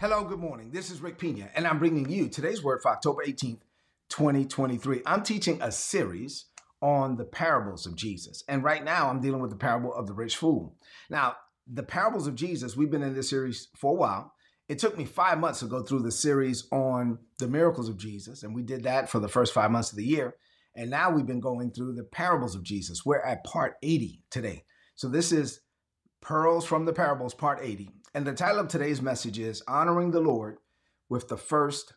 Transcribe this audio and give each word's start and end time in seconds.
Hello, 0.00 0.22
good 0.22 0.38
morning. 0.38 0.70
This 0.70 0.92
is 0.92 1.00
Rick 1.00 1.18
Pina, 1.18 1.50
and 1.56 1.66
I'm 1.66 1.80
bringing 1.80 2.08
you 2.08 2.28
today's 2.28 2.62
word 2.62 2.82
for 2.82 2.92
October 2.92 3.24
18th, 3.26 3.62
2023. 4.10 5.02
I'm 5.04 5.24
teaching 5.24 5.60
a 5.60 5.72
series 5.72 6.44
on 6.80 7.16
the 7.16 7.24
parables 7.24 7.84
of 7.84 7.96
Jesus. 7.96 8.44
And 8.46 8.62
right 8.62 8.84
now, 8.84 9.10
I'm 9.10 9.20
dealing 9.20 9.42
with 9.42 9.50
the 9.50 9.56
parable 9.56 9.92
of 9.92 10.06
the 10.06 10.12
rich 10.12 10.36
fool. 10.36 10.76
Now, 11.10 11.34
the 11.66 11.82
parables 11.82 12.28
of 12.28 12.36
Jesus, 12.36 12.76
we've 12.76 12.92
been 12.92 13.02
in 13.02 13.12
this 13.12 13.28
series 13.28 13.70
for 13.74 13.90
a 13.90 13.96
while. 13.96 14.32
It 14.68 14.78
took 14.78 14.96
me 14.96 15.04
five 15.04 15.40
months 15.40 15.58
to 15.60 15.66
go 15.66 15.82
through 15.82 16.02
the 16.02 16.12
series 16.12 16.68
on 16.70 17.18
the 17.40 17.48
miracles 17.48 17.88
of 17.88 17.98
Jesus, 17.98 18.44
and 18.44 18.54
we 18.54 18.62
did 18.62 18.84
that 18.84 19.08
for 19.08 19.18
the 19.18 19.26
first 19.26 19.52
five 19.52 19.72
months 19.72 19.90
of 19.90 19.96
the 19.96 20.06
year. 20.06 20.36
And 20.76 20.90
now 20.90 21.10
we've 21.10 21.26
been 21.26 21.40
going 21.40 21.72
through 21.72 21.96
the 21.96 22.04
parables 22.04 22.54
of 22.54 22.62
Jesus. 22.62 23.04
We're 23.04 23.18
at 23.22 23.42
part 23.42 23.74
80 23.82 24.22
today. 24.30 24.62
So 24.94 25.08
this 25.08 25.32
is 25.32 25.58
Pearls 26.20 26.64
from 26.64 26.84
the 26.84 26.92
Parables, 26.92 27.34
part 27.34 27.58
80. 27.60 27.90
And 28.18 28.26
the 28.26 28.32
title 28.32 28.58
of 28.58 28.66
today's 28.66 29.00
message 29.00 29.38
is 29.38 29.62
Honoring 29.68 30.10
the 30.10 30.18
Lord 30.18 30.56
with 31.08 31.28
the 31.28 31.36
First 31.36 31.92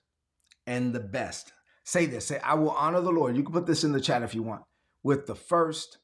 and 0.68 0.94
the 0.94 1.00
Best. 1.00 1.52
Say 1.84 2.06
this 2.06 2.28
say, 2.28 2.38
I 2.44 2.54
will 2.54 2.70
honor 2.70 3.02
the 3.02 3.10
Lord. 3.10 3.36
You 3.36 3.42
can 3.42 3.52
put 3.52 3.66
this 3.66 3.84
in 3.84 3.92
the 3.92 4.00
chat 4.00 4.22
if 4.22 4.36
you 4.36 4.44
want, 4.44 4.62
with 5.02 5.26
the 5.26 5.34
first 5.34 5.98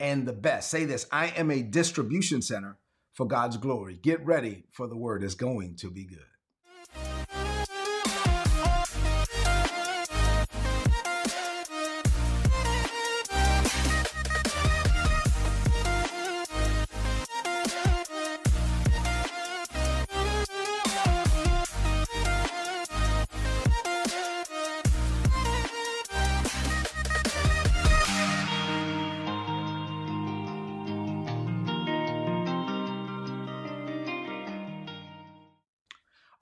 and 0.00 0.26
the 0.26 0.32
best. 0.32 0.68
Say 0.68 0.84
this 0.84 1.06
I 1.12 1.28
am 1.28 1.52
a 1.52 1.62
distribution 1.62 2.42
center 2.42 2.78
for 3.12 3.24
God's 3.24 3.56
glory. 3.56 4.00
Get 4.02 4.26
ready 4.26 4.64
for 4.72 4.88
the 4.88 4.96
word 4.96 5.22
is 5.22 5.36
going 5.36 5.76
to 5.76 5.92
be 5.92 6.06
good. 6.06 6.31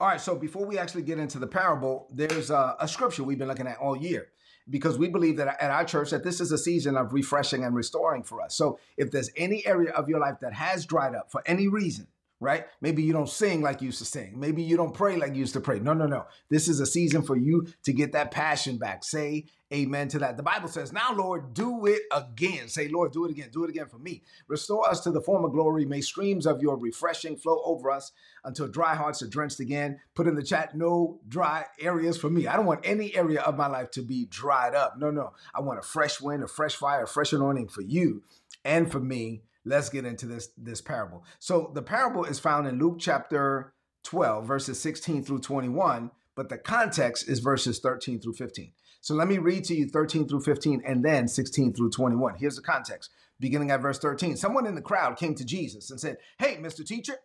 All 0.01 0.07
right, 0.07 0.19
so 0.19 0.35
before 0.35 0.65
we 0.65 0.79
actually 0.79 1.03
get 1.03 1.19
into 1.19 1.37
the 1.37 1.45
parable, 1.45 2.07
there's 2.11 2.49
a, 2.49 2.75
a, 2.79 2.87
scripture 2.87 3.23
we've 3.23 3.37
been 3.37 3.47
looking 3.47 3.67
at 3.67 3.77
all 3.77 3.95
year 3.95 4.29
because 4.67 4.97
we 4.97 5.07
believe 5.07 5.37
that 5.37 5.61
at 5.61 5.69
our 5.69 5.85
church 5.85 6.09
that 6.09 6.23
this 6.23 6.41
is 6.41 6.51
a 6.51 6.57
season 6.57 6.97
of 6.97 7.13
refreshing 7.13 7.63
and 7.63 7.75
restoring 7.75 8.23
for 8.23 8.41
us. 8.41 8.55
So 8.55 8.79
if 8.97 9.11
there's 9.11 9.29
any 9.37 9.63
area 9.63 9.91
of 9.91 10.09
your 10.09 10.19
life 10.19 10.39
that 10.41 10.53
has 10.53 10.87
dried 10.87 11.13
up 11.13 11.31
for 11.31 11.43
any 11.45 11.67
reason, 11.67 12.07
right? 12.41 12.65
Maybe 12.81 13.03
you 13.03 13.13
don't 13.13 13.29
sing 13.29 13.61
like 13.61 13.81
you 13.81 13.85
used 13.85 13.99
to 13.99 14.05
sing. 14.05 14.33
Maybe 14.35 14.63
you 14.63 14.75
don't 14.75 14.93
pray 14.93 15.15
like 15.15 15.33
you 15.33 15.39
used 15.39 15.53
to 15.53 15.61
pray. 15.61 15.79
No, 15.79 15.93
no, 15.93 16.07
no. 16.07 16.25
This 16.49 16.67
is 16.67 16.79
a 16.79 16.87
season 16.87 17.21
for 17.21 17.37
you 17.37 17.67
to 17.83 17.93
get 17.93 18.13
that 18.13 18.31
passion 18.31 18.79
back. 18.79 19.03
Say 19.03 19.45
amen 19.71 20.07
to 20.09 20.19
that. 20.19 20.37
The 20.37 20.43
Bible 20.43 20.67
says, 20.67 20.91
Now, 20.91 21.13
Lord, 21.13 21.53
do 21.53 21.85
it 21.85 22.01
again. 22.11 22.67
Say, 22.67 22.87
Lord, 22.87 23.13
do 23.13 23.25
it 23.25 23.31
again. 23.31 23.49
Do 23.53 23.63
it 23.63 23.69
again 23.69 23.87
for 23.87 23.99
me. 23.99 24.23
Restore 24.47 24.89
us 24.89 25.01
to 25.01 25.11
the 25.11 25.21
former 25.21 25.49
glory. 25.49 25.85
May 25.85 26.01
streams 26.01 26.47
of 26.47 26.63
your 26.63 26.77
refreshing 26.77 27.37
flow 27.37 27.61
over 27.63 27.91
us 27.91 28.11
until 28.43 28.67
dry 28.67 28.95
hearts 28.95 29.21
are 29.21 29.29
drenched 29.29 29.59
again. 29.59 29.99
Put 30.15 30.27
in 30.27 30.33
the 30.33 30.43
chat, 30.43 30.75
no 30.75 31.19
dry 31.29 31.65
areas 31.79 32.17
for 32.17 32.29
me. 32.31 32.47
I 32.47 32.55
don't 32.55 32.65
want 32.65 32.81
any 32.83 33.15
area 33.15 33.41
of 33.41 33.55
my 33.55 33.67
life 33.67 33.91
to 33.91 34.01
be 34.01 34.25
dried 34.25 34.73
up. 34.73 34.95
No, 34.97 35.11
no. 35.11 35.33
I 35.53 35.61
want 35.61 35.77
a 35.77 35.83
fresh 35.83 36.19
wind, 36.19 36.43
a 36.43 36.47
fresh 36.47 36.75
fire, 36.75 37.03
a 37.03 37.07
fresh 37.07 37.33
anointing 37.33 37.67
for 37.67 37.83
you 37.83 38.23
and 38.65 38.91
for 38.91 38.99
me 38.99 39.43
let's 39.65 39.89
get 39.89 40.05
into 40.05 40.25
this 40.25 40.49
this 40.57 40.81
parable. 40.81 41.23
So 41.39 41.71
the 41.73 41.81
parable 41.81 42.25
is 42.25 42.39
found 42.39 42.67
in 42.67 42.79
Luke 42.79 42.97
chapter 42.99 43.73
12 44.03 44.45
verses 44.45 44.79
16 44.79 45.23
through 45.23 45.39
21, 45.39 46.11
but 46.35 46.49
the 46.49 46.57
context 46.57 47.29
is 47.29 47.39
verses 47.39 47.79
13 47.79 48.19
through 48.19 48.33
15. 48.33 48.73
So 49.01 49.15
let 49.15 49.27
me 49.27 49.37
read 49.37 49.63
to 49.65 49.75
you 49.75 49.87
13 49.87 50.27
through 50.27 50.41
15 50.41 50.83
and 50.85 51.03
then 51.03 51.27
16 51.27 51.73
through 51.73 51.89
21. 51.89 52.35
Here's 52.35 52.55
the 52.55 52.61
context. 52.61 53.09
Beginning 53.39 53.71
at 53.71 53.81
verse 53.81 53.97
13. 53.97 54.37
Someone 54.37 54.67
in 54.67 54.75
the 54.75 54.81
crowd 54.81 55.17
came 55.17 55.33
to 55.35 55.43
Jesus 55.43 55.89
and 55.89 55.99
said, 55.99 56.17
"Hey, 56.37 56.57
Mr. 56.57 56.85
Teacher, 56.85 57.15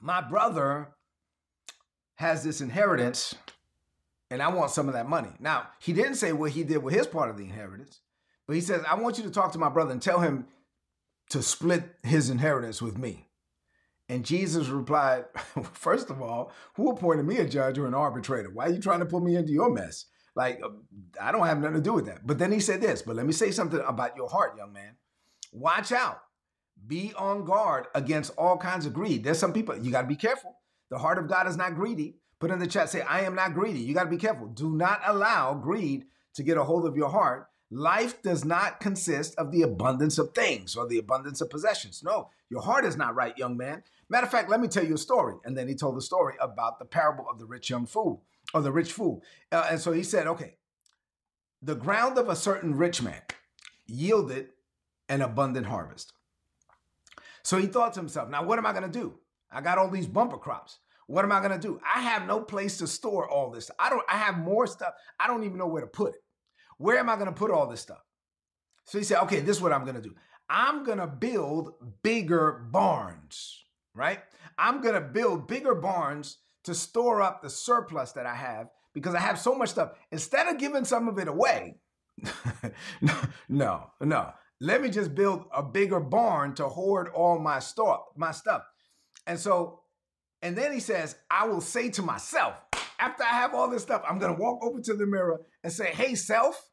my 0.00 0.20
brother 0.20 0.94
has 2.16 2.44
this 2.44 2.60
inheritance 2.60 3.34
and 4.30 4.42
I 4.42 4.48
want 4.48 4.70
some 4.70 4.86
of 4.88 4.94
that 4.94 5.08
money." 5.08 5.30
Now, 5.40 5.68
he 5.80 5.92
didn't 5.92 6.16
say 6.16 6.32
what 6.32 6.52
he 6.52 6.62
did 6.62 6.78
with 6.78 6.94
his 6.94 7.08
part 7.08 7.30
of 7.30 7.36
the 7.36 7.44
inheritance, 7.44 8.00
but 8.46 8.54
he 8.54 8.60
says, 8.60 8.84
"I 8.88 8.94
want 8.94 9.18
you 9.18 9.24
to 9.24 9.30
talk 9.30 9.52
to 9.52 9.58
my 9.58 9.68
brother 9.68 9.90
and 9.90 10.02
tell 10.02 10.20
him 10.20 10.46
to 11.30 11.42
split 11.42 11.96
his 12.02 12.30
inheritance 12.30 12.80
with 12.80 12.98
me. 12.98 13.28
And 14.08 14.24
Jesus 14.24 14.68
replied, 14.68 15.26
First 15.72 16.10
of 16.10 16.22
all, 16.22 16.52
who 16.74 16.90
appointed 16.90 17.26
me 17.26 17.38
a 17.38 17.48
judge 17.48 17.78
or 17.78 17.86
an 17.86 17.94
arbitrator? 17.94 18.50
Why 18.50 18.66
are 18.66 18.72
you 18.72 18.80
trying 18.80 19.00
to 19.00 19.06
put 19.06 19.22
me 19.22 19.36
into 19.36 19.52
your 19.52 19.70
mess? 19.70 20.06
Like, 20.34 20.60
uh, 20.62 20.68
I 21.20 21.32
don't 21.32 21.46
have 21.46 21.58
nothing 21.58 21.76
to 21.76 21.82
do 21.82 21.92
with 21.92 22.06
that. 22.06 22.26
But 22.26 22.38
then 22.38 22.52
he 22.52 22.60
said 22.60 22.80
this, 22.80 23.02
but 23.02 23.16
let 23.16 23.26
me 23.26 23.32
say 23.32 23.50
something 23.50 23.80
about 23.86 24.16
your 24.16 24.28
heart, 24.28 24.56
young 24.56 24.72
man. 24.72 24.96
Watch 25.52 25.92
out. 25.92 26.22
Be 26.86 27.12
on 27.18 27.44
guard 27.44 27.86
against 27.94 28.32
all 28.38 28.56
kinds 28.56 28.86
of 28.86 28.94
greed. 28.94 29.24
There's 29.24 29.38
some 29.38 29.52
people, 29.52 29.76
you 29.76 29.90
got 29.90 30.02
to 30.02 30.08
be 30.08 30.16
careful. 30.16 30.54
The 30.90 30.98
heart 30.98 31.18
of 31.18 31.28
God 31.28 31.48
is 31.48 31.56
not 31.56 31.74
greedy. 31.74 32.16
Put 32.38 32.52
in 32.52 32.60
the 32.60 32.68
chat, 32.68 32.88
say, 32.88 33.00
I 33.00 33.22
am 33.22 33.34
not 33.34 33.52
greedy. 33.52 33.80
You 33.80 33.94
got 33.94 34.04
to 34.04 34.10
be 34.10 34.16
careful. 34.16 34.46
Do 34.46 34.70
not 34.70 35.00
allow 35.04 35.54
greed 35.54 36.04
to 36.34 36.42
get 36.44 36.56
a 36.56 36.62
hold 36.62 36.86
of 36.86 36.96
your 36.96 37.10
heart 37.10 37.48
Life 37.70 38.22
does 38.22 38.44
not 38.44 38.80
consist 38.80 39.34
of 39.36 39.52
the 39.52 39.62
abundance 39.62 40.18
of 40.18 40.34
things 40.34 40.74
or 40.74 40.86
the 40.86 40.98
abundance 40.98 41.40
of 41.40 41.50
possessions. 41.50 42.02
No, 42.02 42.30
your 42.48 42.62
heart 42.62 42.84
is 42.84 42.96
not 42.96 43.14
right, 43.14 43.36
young 43.36 43.56
man. 43.56 43.82
Matter 44.08 44.24
of 44.24 44.32
fact, 44.32 44.48
let 44.48 44.60
me 44.60 44.68
tell 44.68 44.84
you 44.84 44.94
a 44.94 44.98
story. 44.98 45.34
And 45.44 45.56
then 45.56 45.68
he 45.68 45.74
told 45.74 45.96
the 45.96 46.02
story 46.02 46.34
about 46.40 46.78
the 46.78 46.86
parable 46.86 47.26
of 47.30 47.38
the 47.38 47.44
rich 47.44 47.68
young 47.68 47.84
fool 47.84 48.22
or 48.54 48.62
the 48.62 48.72
rich 48.72 48.92
fool. 48.92 49.22
Uh, 49.52 49.66
and 49.70 49.80
so 49.80 49.92
he 49.92 50.02
said, 50.02 50.26
okay, 50.26 50.54
the 51.60 51.74
ground 51.74 52.16
of 52.16 52.28
a 52.28 52.36
certain 52.36 52.74
rich 52.74 53.02
man 53.02 53.20
yielded 53.86 54.48
an 55.10 55.20
abundant 55.20 55.66
harvest. 55.66 56.14
So 57.42 57.58
he 57.58 57.66
thought 57.66 57.94
to 57.94 58.00
himself, 58.00 58.30
now 58.30 58.44
what 58.44 58.58
am 58.58 58.66
I 58.66 58.72
going 58.72 58.90
to 58.90 58.98
do? 58.98 59.18
I 59.50 59.60
got 59.60 59.78
all 59.78 59.90
these 59.90 60.06
bumper 60.06 60.38
crops. 60.38 60.78
What 61.06 61.24
am 61.24 61.32
I 61.32 61.40
going 61.40 61.58
to 61.58 61.58
do? 61.58 61.80
I 61.82 62.02
have 62.02 62.26
no 62.26 62.40
place 62.40 62.76
to 62.78 62.86
store 62.86 63.28
all 63.28 63.50
this. 63.50 63.70
I 63.78 63.88
don't 63.88 64.04
I 64.10 64.18
have 64.18 64.38
more 64.38 64.66
stuff. 64.66 64.92
I 65.18 65.26
don't 65.26 65.44
even 65.44 65.56
know 65.56 65.66
where 65.66 65.80
to 65.80 65.86
put 65.86 66.14
it. 66.14 66.22
Where 66.78 66.98
am 66.98 67.10
I 67.10 67.14
going 67.14 67.26
to 67.26 67.32
put 67.32 67.50
all 67.50 67.66
this 67.66 67.80
stuff? 67.80 68.02
So 68.84 68.98
he 68.98 69.04
said, 69.04 69.22
okay, 69.24 69.40
this 69.40 69.56
is 69.56 69.62
what 69.62 69.72
I'm 69.72 69.84
going 69.84 69.96
to 69.96 70.02
do. 70.02 70.14
I'm 70.48 70.84
going 70.84 70.98
to 70.98 71.06
build 71.06 71.72
bigger 72.02 72.66
barns, 72.70 73.64
right? 73.94 74.20
I'm 74.56 74.80
going 74.80 74.94
to 74.94 75.00
build 75.00 75.46
bigger 75.46 75.74
barns 75.74 76.38
to 76.64 76.74
store 76.74 77.20
up 77.20 77.42
the 77.42 77.50
surplus 77.50 78.12
that 78.12 78.26
I 78.26 78.34
have 78.34 78.68
because 78.94 79.14
I 79.14 79.20
have 79.20 79.38
so 79.38 79.54
much 79.54 79.70
stuff. 79.70 79.92
Instead 80.10 80.48
of 80.48 80.58
giving 80.58 80.84
some 80.84 81.08
of 81.08 81.18
it 81.18 81.28
away, 81.28 81.76
no, 83.48 83.90
no. 84.00 84.32
Let 84.60 84.82
me 84.82 84.88
just 84.88 85.14
build 85.14 85.44
a 85.54 85.62
bigger 85.62 86.00
barn 86.00 86.54
to 86.54 86.68
hoard 86.68 87.08
all 87.14 87.38
my 87.38 87.58
store, 87.60 88.00
my 88.16 88.32
stuff. 88.32 88.62
And 89.26 89.38
so, 89.38 89.82
and 90.42 90.56
then 90.56 90.72
he 90.72 90.80
says, 90.80 91.16
I 91.30 91.46
will 91.46 91.60
say 91.60 91.90
to 91.90 92.02
myself, 92.02 92.54
after 92.98 93.22
I 93.22 93.28
have 93.28 93.54
all 93.54 93.70
this 93.70 93.82
stuff, 93.82 94.02
I'm 94.08 94.18
gonna 94.18 94.34
walk 94.34 94.64
over 94.64 94.80
to 94.80 94.94
the 94.94 95.06
mirror 95.06 95.40
and 95.62 95.72
say, 95.72 95.92
Hey, 95.92 96.14
self, 96.14 96.67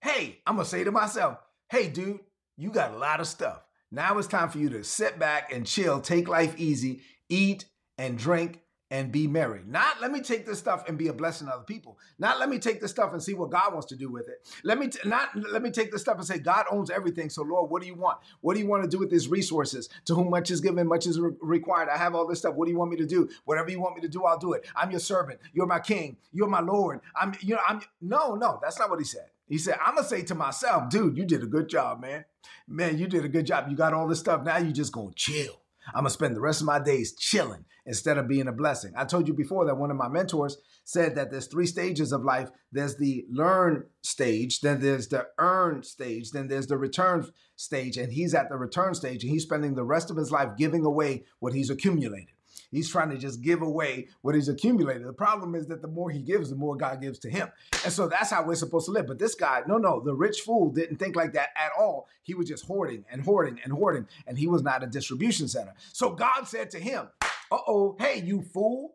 hey, 0.00 0.40
I'm 0.46 0.56
gonna 0.56 0.64
say 0.64 0.84
to 0.84 0.92
myself, 0.92 1.38
Hey, 1.70 1.88
dude, 1.88 2.20
you 2.56 2.70
got 2.70 2.92
a 2.94 2.98
lot 2.98 3.20
of 3.20 3.26
stuff. 3.26 3.62
Now 3.90 4.18
it's 4.18 4.28
time 4.28 4.48
for 4.50 4.58
you 4.58 4.68
to 4.70 4.84
sit 4.84 5.18
back 5.18 5.52
and 5.52 5.66
chill, 5.66 6.00
take 6.00 6.28
life 6.28 6.54
easy, 6.58 7.02
eat 7.28 7.64
and 7.96 8.18
drink 8.18 8.60
and 8.90 9.12
be 9.12 9.26
merry. 9.26 9.60
Not 9.66 10.00
let 10.00 10.10
me 10.10 10.20
take 10.20 10.46
this 10.46 10.58
stuff 10.58 10.88
and 10.88 10.96
be 10.96 11.08
a 11.08 11.12
blessing 11.12 11.46
to 11.46 11.54
other 11.54 11.64
people. 11.64 11.98
Not 12.18 12.38
let 12.38 12.48
me 12.48 12.58
take 12.58 12.80
this 12.80 12.90
stuff 12.90 13.12
and 13.12 13.22
see 13.22 13.34
what 13.34 13.50
God 13.50 13.72
wants 13.72 13.86
to 13.88 13.96
do 13.96 14.10
with 14.10 14.28
it. 14.28 14.48
Let 14.64 14.78
me 14.78 14.88
t- 14.88 15.06
not 15.06 15.28
let 15.36 15.62
me 15.62 15.70
take 15.70 15.92
this 15.92 16.00
stuff 16.00 16.16
and 16.16 16.26
say 16.26 16.38
God 16.38 16.64
owns 16.70 16.90
everything. 16.90 17.28
So 17.28 17.42
Lord, 17.42 17.70
what 17.70 17.82
do 17.82 17.88
you 17.88 17.94
want? 17.94 18.18
What 18.40 18.54
do 18.54 18.60
you 18.60 18.66
want 18.66 18.84
to 18.84 18.88
do 18.88 18.98
with 18.98 19.10
these 19.10 19.28
resources? 19.28 19.88
To 20.06 20.14
whom 20.14 20.30
much 20.30 20.50
is 20.50 20.60
given, 20.60 20.86
much 20.86 21.06
is 21.06 21.20
re- 21.20 21.32
required. 21.40 21.88
I 21.88 21.98
have 21.98 22.14
all 22.14 22.26
this 22.26 22.38
stuff. 22.38 22.54
What 22.54 22.64
do 22.64 22.72
you 22.72 22.78
want 22.78 22.90
me 22.90 22.96
to 22.96 23.06
do? 23.06 23.28
Whatever 23.44 23.70
you 23.70 23.80
want 23.80 23.94
me 23.94 24.00
to 24.02 24.08
do, 24.08 24.24
I'll 24.24 24.38
do 24.38 24.54
it. 24.54 24.66
I'm 24.74 24.90
your 24.90 25.00
servant. 25.00 25.40
You're 25.52 25.66
my 25.66 25.80
king. 25.80 26.16
You're 26.32 26.48
my 26.48 26.60
Lord. 26.60 27.00
I'm 27.14 27.34
you 27.40 27.56
know 27.56 27.60
I'm 27.68 27.82
no 28.00 28.34
no. 28.34 28.58
That's 28.62 28.78
not 28.78 28.88
what 28.88 28.98
he 28.98 29.04
said. 29.04 29.28
He 29.48 29.58
said, 29.58 29.76
I'm 29.84 29.94
gonna 29.94 30.06
say 30.06 30.22
to 30.22 30.34
myself, 30.34 30.90
dude, 30.90 31.16
you 31.16 31.24
did 31.24 31.42
a 31.42 31.46
good 31.46 31.68
job, 31.68 32.00
man. 32.00 32.24
Man, 32.66 32.98
you 32.98 33.06
did 33.06 33.24
a 33.24 33.28
good 33.28 33.46
job. 33.46 33.66
You 33.68 33.76
got 33.76 33.94
all 33.94 34.06
this 34.06 34.20
stuff. 34.20 34.44
Now 34.44 34.58
you 34.58 34.72
just 34.72 34.92
gonna 34.92 35.12
chill. 35.14 35.62
I'm 35.94 36.00
gonna 36.00 36.10
spend 36.10 36.36
the 36.36 36.40
rest 36.40 36.60
of 36.60 36.66
my 36.66 36.78
days 36.78 37.14
chilling 37.14 37.64
instead 37.86 38.18
of 38.18 38.28
being 38.28 38.48
a 38.48 38.52
blessing. 38.52 38.92
I 38.96 39.06
told 39.06 39.26
you 39.26 39.32
before 39.32 39.64
that 39.64 39.78
one 39.78 39.90
of 39.90 39.96
my 39.96 40.08
mentors 40.08 40.58
said 40.84 41.14
that 41.16 41.30
there's 41.30 41.46
three 41.46 41.66
stages 41.66 42.12
of 42.12 42.22
life. 42.22 42.50
There's 42.70 42.96
the 42.96 43.24
learn 43.30 43.84
stage, 44.02 44.60
then 44.60 44.80
there's 44.80 45.08
the 45.08 45.26
earn 45.38 45.82
stage, 45.82 46.30
then 46.30 46.48
there's 46.48 46.66
the 46.66 46.76
return 46.76 47.26
stage, 47.56 47.96
and 47.96 48.12
he's 48.12 48.34
at 48.34 48.50
the 48.50 48.56
return 48.56 48.94
stage 48.94 49.24
and 49.24 49.32
he's 49.32 49.44
spending 49.44 49.74
the 49.74 49.84
rest 49.84 50.10
of 50.10 50.18
his 50.18 50.30
life 50.30 50.50
giving 50.58 50.84
away 50.84 51.24
what 51.38 51.54
he's 51.54 51.70
accumulated. 51.70 52.34
He's 52.70 52.90
trying 52.90 53.10
to 53.10 53.16
just 53.16 53.40
give 53.40 53.62
away 53.62 54.08
what 54.20 54.34
he's 54.34 54.48
accumulated. 54.48 55.06
The 55.06 55.12
problem 55.12 55.54
is 55.54 55.66
that 55.68 55.80
the 55.80 55.88
more 55.88 56.10
he 56.10 56.20
gives, 56.20 56.50
the 56.50 56.56
more 56.56 56.76
God 56.76 57.00
gives 57.00 57.18
to 57.20 57.30
him. 57.30 57.48
And 57.84 57.92
so 57.92 58.08
that's 58.08 58.30
how 58.30 58.44
we're 58.44 58.56
supposed 58.56 58.86
to 58.86 58.92
live. 58.92 59.06
But 59.06 59.18
this 59.18 59.34
guy, 59.34 59.62
no, 59.66 59.78
no, 59.78 60.00
the 60.00 60.14
rich 60.14 60.40
fool 60.40 60.70
didn't 60.70 60.96
think 60.96 61.16
like 61.16 61.32
that 61.32 61.48
at 61.56 61.70
all. 61.78 62.08
He 62.22 62.34
was 62.34 62.48
just 62.48 62.66
hoarding 62.66 63.04
and 63.10 63.22
hoarding 63.22 63.58
and 63.64 63.72
hoarding, 63.72 64.06
and 64.26 64.38
he 64.38 64.46
was 64.46 64.62
not 64.62 64.82
a 64.82 64.86
distribution 64.86 65.48
center. 65.48 65.72
So 65.92 66.10
God 66.10 66.46
said 66.46 66.70
to 66.72 66.78
him, 66.78 67.08
uh 67.50 67.58
oh, 67.66 67.96
hey, 67.98 68.20
you 68.20 68.42
fool. 68.42 68.94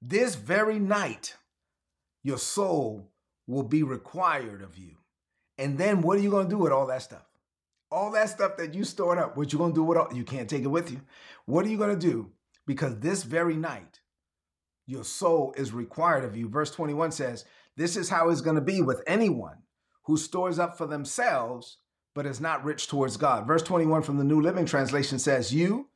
this 0.00 0.34
very 0.34 0.78
night, 0.78 1.36
your 2.22 2.38
soul 2.38 3.10
will 3.46 3.62
be 3.62 3.82
required 3.82 4.62
of 4.62 4.76
you. 4.76 4.92
And 5.56 5.76
then 5.78 6.02
what 6.02 6.18
are 6.18 6.22
you 6.22 6.30
going 6.30 6.46
to 6.48 6.54
do 6.54 6.58
with 6.58 6.72
all 6.72 6.86
that 6.86 7.02
stuff? 7.02 7.24
All 7.90 8.12
that 8.12 8.28
stuff 8.28 8.56
that 8.58 8.74
you 8.74 8.84
stored 8.84 9.18
up, 9.18 9.36
what 9.36 9.52
you 9.52 9.58
going 9.58 9.72
to 9.72 9.74
do 9.74 9.82
with 9.82 9.98
all? 9.98 10.12
You 10.12 10.22
can't 10.24 10.48
take 10.48 10.62
it 10.62 10.68
with 10.68 10.90
you. 10.92 11.00
What 11.46 11.64
are 11.64 11.68
you 11.68 11.78
going 11.78 11.98
to 11.98 12.06
do? 12.06 12.30
Because 12.68 13.00
this 13.00 13.22
very 13.22 13.56
night, 13.56 14.00
your 14.86 15.02
soul 15.02 15.54
is 15.56 15.72
required 15.72 16.22
of 16.22 16.36
you. 16.36 16.50
Verse 16.50 16.70
21 16.70 17.12
says, 17.12 17.46
This 17.76 17.96
is 17.96 18.10
how 18.10 18.28
it's 18.28 18.42
going 18.42 18.56
to 18.56 18.62
be 18.62 18.82
with 18.82 19.02
anyone 19.06 19.62
who 20.04 20.18
stores 20.18 20.58
up 20.58 20.76
for 20.76 20.86
themselves 20.86 21.78
but 22.14 22.26
is 22.26 22.40
not 22.40 22.64
rich 22.64 22.88
towards 22.88 23.16
God. 23.16 23.46
Verse 23.46 23.62
21 23.62 24.02
from 24.02 24.18
the 24.18 24.24
New 24.24 24.40
Living 24.40 24.66
Translation 24.66 25.18
says, 25.18 25.54
You, 25.54 25.88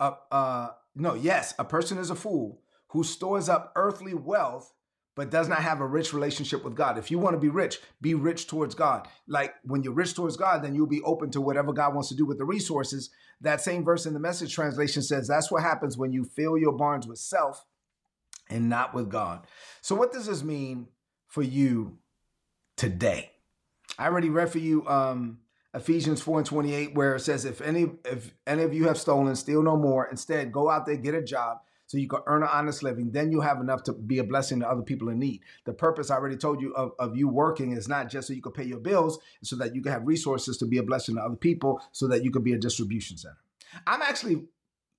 uh, 0.00 0.12
uh, 0.32 0.68
no, 0.96 1.14
yes, 1.14 1.54
a 1.58 1.64
person 1.64 1.98
is 1.98 2.10
a 2.10 2.16
fool 2.16 2.60
who 2.88 3.04
stores 3.04 3.48
up 3.48 3.72
earthly 3.76 4.14
wealth 4.14 4.72
but 5.14 5.30
does 5.30 5.48
not 5.48 5.62
have 5.62 5.80
a 5.80 5.86
rich 5.86 6.12
relationship 6.12 6.64
with 6.64 6.74
God. 6.74 6.98
If 6.98 7.10
you 7.10 7.18
want 7.18 7.34
to 7.34 7.40
be 7.40 7.48
rich, 7.48 7.78
be 8.00 8.14
rich 8.14 8.46
towards 8.46 8.74
God. 8.74 9.06
Like 9.28 9.54
when 9.62 9.82
you're 9.82 9.92
rich 9.92 10.14
towards 10.14 10.36
God, 10.36 10.62
then 10.62 10.74
you'll 10.74 10.86
be 10.86 11.02
open 11.02 11.30
to 11.32 11.40
whatever 11.40 11.72
God 11.72 11.94
wants 11.94 12.08
to 12.08 12.16
do 12.16 12.26
with 12.26 12.38
the 12.38 12.44
resources. 12.44 13.10
That 13.40 13.60
same 13.60 13.84
verse 13.84 14.06
in 14.06 14.14
the 14.14 14.20
message 14.20 14.54
translation 14.54 15.02
says 15.02 15.28
that's 15.28 15.50
what 15.50 15.62
happens 15.62 15.96
when 15.96 16.12
you 16.12 16.24
fill 16.24 16.58
your 16.58 16.72
barns 16.72 17.06
with 17.06 17.18
self 17.18 17.64
and 18.48 18.68
not 18.68 18.94
with 18.94 19.08
God. 19.08 19.46
So, 19.80 19.94
what 19.94 20.12
does 20.12 20.26
this 20.26 20.42
mean 20.42 20.88
for 21.26 21.42
you 21.42 21.98
today? 22.76 23.30
I 23.98 24.06
already 24.06 24.30
read 24.30 24.50
for 24.50 24.58
you 24.58 24.86
um, 24.88 25.38
Ephesians 25.74 26.20
4 26.20 26.38
and 26.38 26.46
28, 26.46 26.94
where 26.94 27.14
it 27.16 27.20
says, 27.20 27.44
if 27.44 27.60
any 27.60 27.90
if 28.04 28.34
any 28.46 28.62
of 28.62 28.74
you 28.74 28.88
have 28.88 28.98
stolen, 28.98 29.36
steal 29.36 29.62
no 29.62 29.76
more. 29.76 30.06
Instead, 30.06 30.52
go 30.52 30.70
out 30.70 30.86
there, 30.86 30.96
get 30.96 31.14
a 31.14 31.22
job 31.22 31.58
so 31.86 31.98
you 31.98 32.08
can 32.08 32.20
earn 32.26 32.42
an 32.42 32.48
honest 32.50 32.82
living. 32.82 33.10
Then 33.10 33.30
you 33.30 33.40
have 33.40 33.60
enough 33.60 33.82
to 33.84 33.92
be 33.92 34.18
a 34.18 34.24
blessing 34.24 34.60
to 34.60 34.68
other 34.68 34.82
people 34.82 35.08
in 35.08 35.18
need. 35.18 35.40
The 35.64 35.72
purpose 35.72 36.10
I 36.10 36.16
already 36.16 36.36
told 36.36 36.60
you 36.60 36.74
of, 36.74 36.92
of 36.98 37.16
you 37.16 37.28
working 37.28 37.72
is 37.72 37.88
not 37.88 38.08
just 38.08 38.28
so 38.28 38.34
you 38.34 38.42
can 38.42 38.52
pay 38.52 38.64
your 38.64 38.78
bills, 38.78 39.18
so 39.42 39.56
that 39.56 39.74
you 39.74 39.82
can 39.82 39.92
have 39.92 40.06
resources 40.06 40.56
to 40.58 40.66
be 40.66 40.78
a 40.78 40.82
blessing 40.82 41.16
to 41.16 41.22
other 41.22 41.36
people, 41.36 41.80
so 41.92 42.08
that 42.08 42.24
you 42.24 42.30
can 42.30 42.42
be 42.42 42.52
a 42.52 42.58
distribution 42.58 43.16
center. 43.16 43.38
I'm 43.86 44.02
actually 44.02 44.44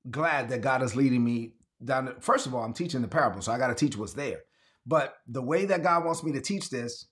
glad 0.09 0.49
that 0.49 0.61
God 0.61 0.83
is 0.83 0.95
leading 0.95 1.23
me 1.23 1.53
down. 1.83 2.13
First 2.19 2.45
of 2.45 2.53
all, 2.53 2.63
I'm 2.63 2.73
teaching 2.73 3.01
the 3.01 3.07
parable, 3.07 3.41
so 3.41 3.51
I 3.51 3.57
got 3.57 3.67
to 3.67 3.75
teach 3.75 3.97
what's 3.97 4.13
there. 4.13 4.41
But 4.85 5.15
the 5.27 5.41
way 5.41 5.65
that 5.65 5.83
God 5.83 6.05
wants 6.05 6.23
me 6.23 6.31
to 6.33 6.41
teach 6.41 6.69
this, 6.69 7.07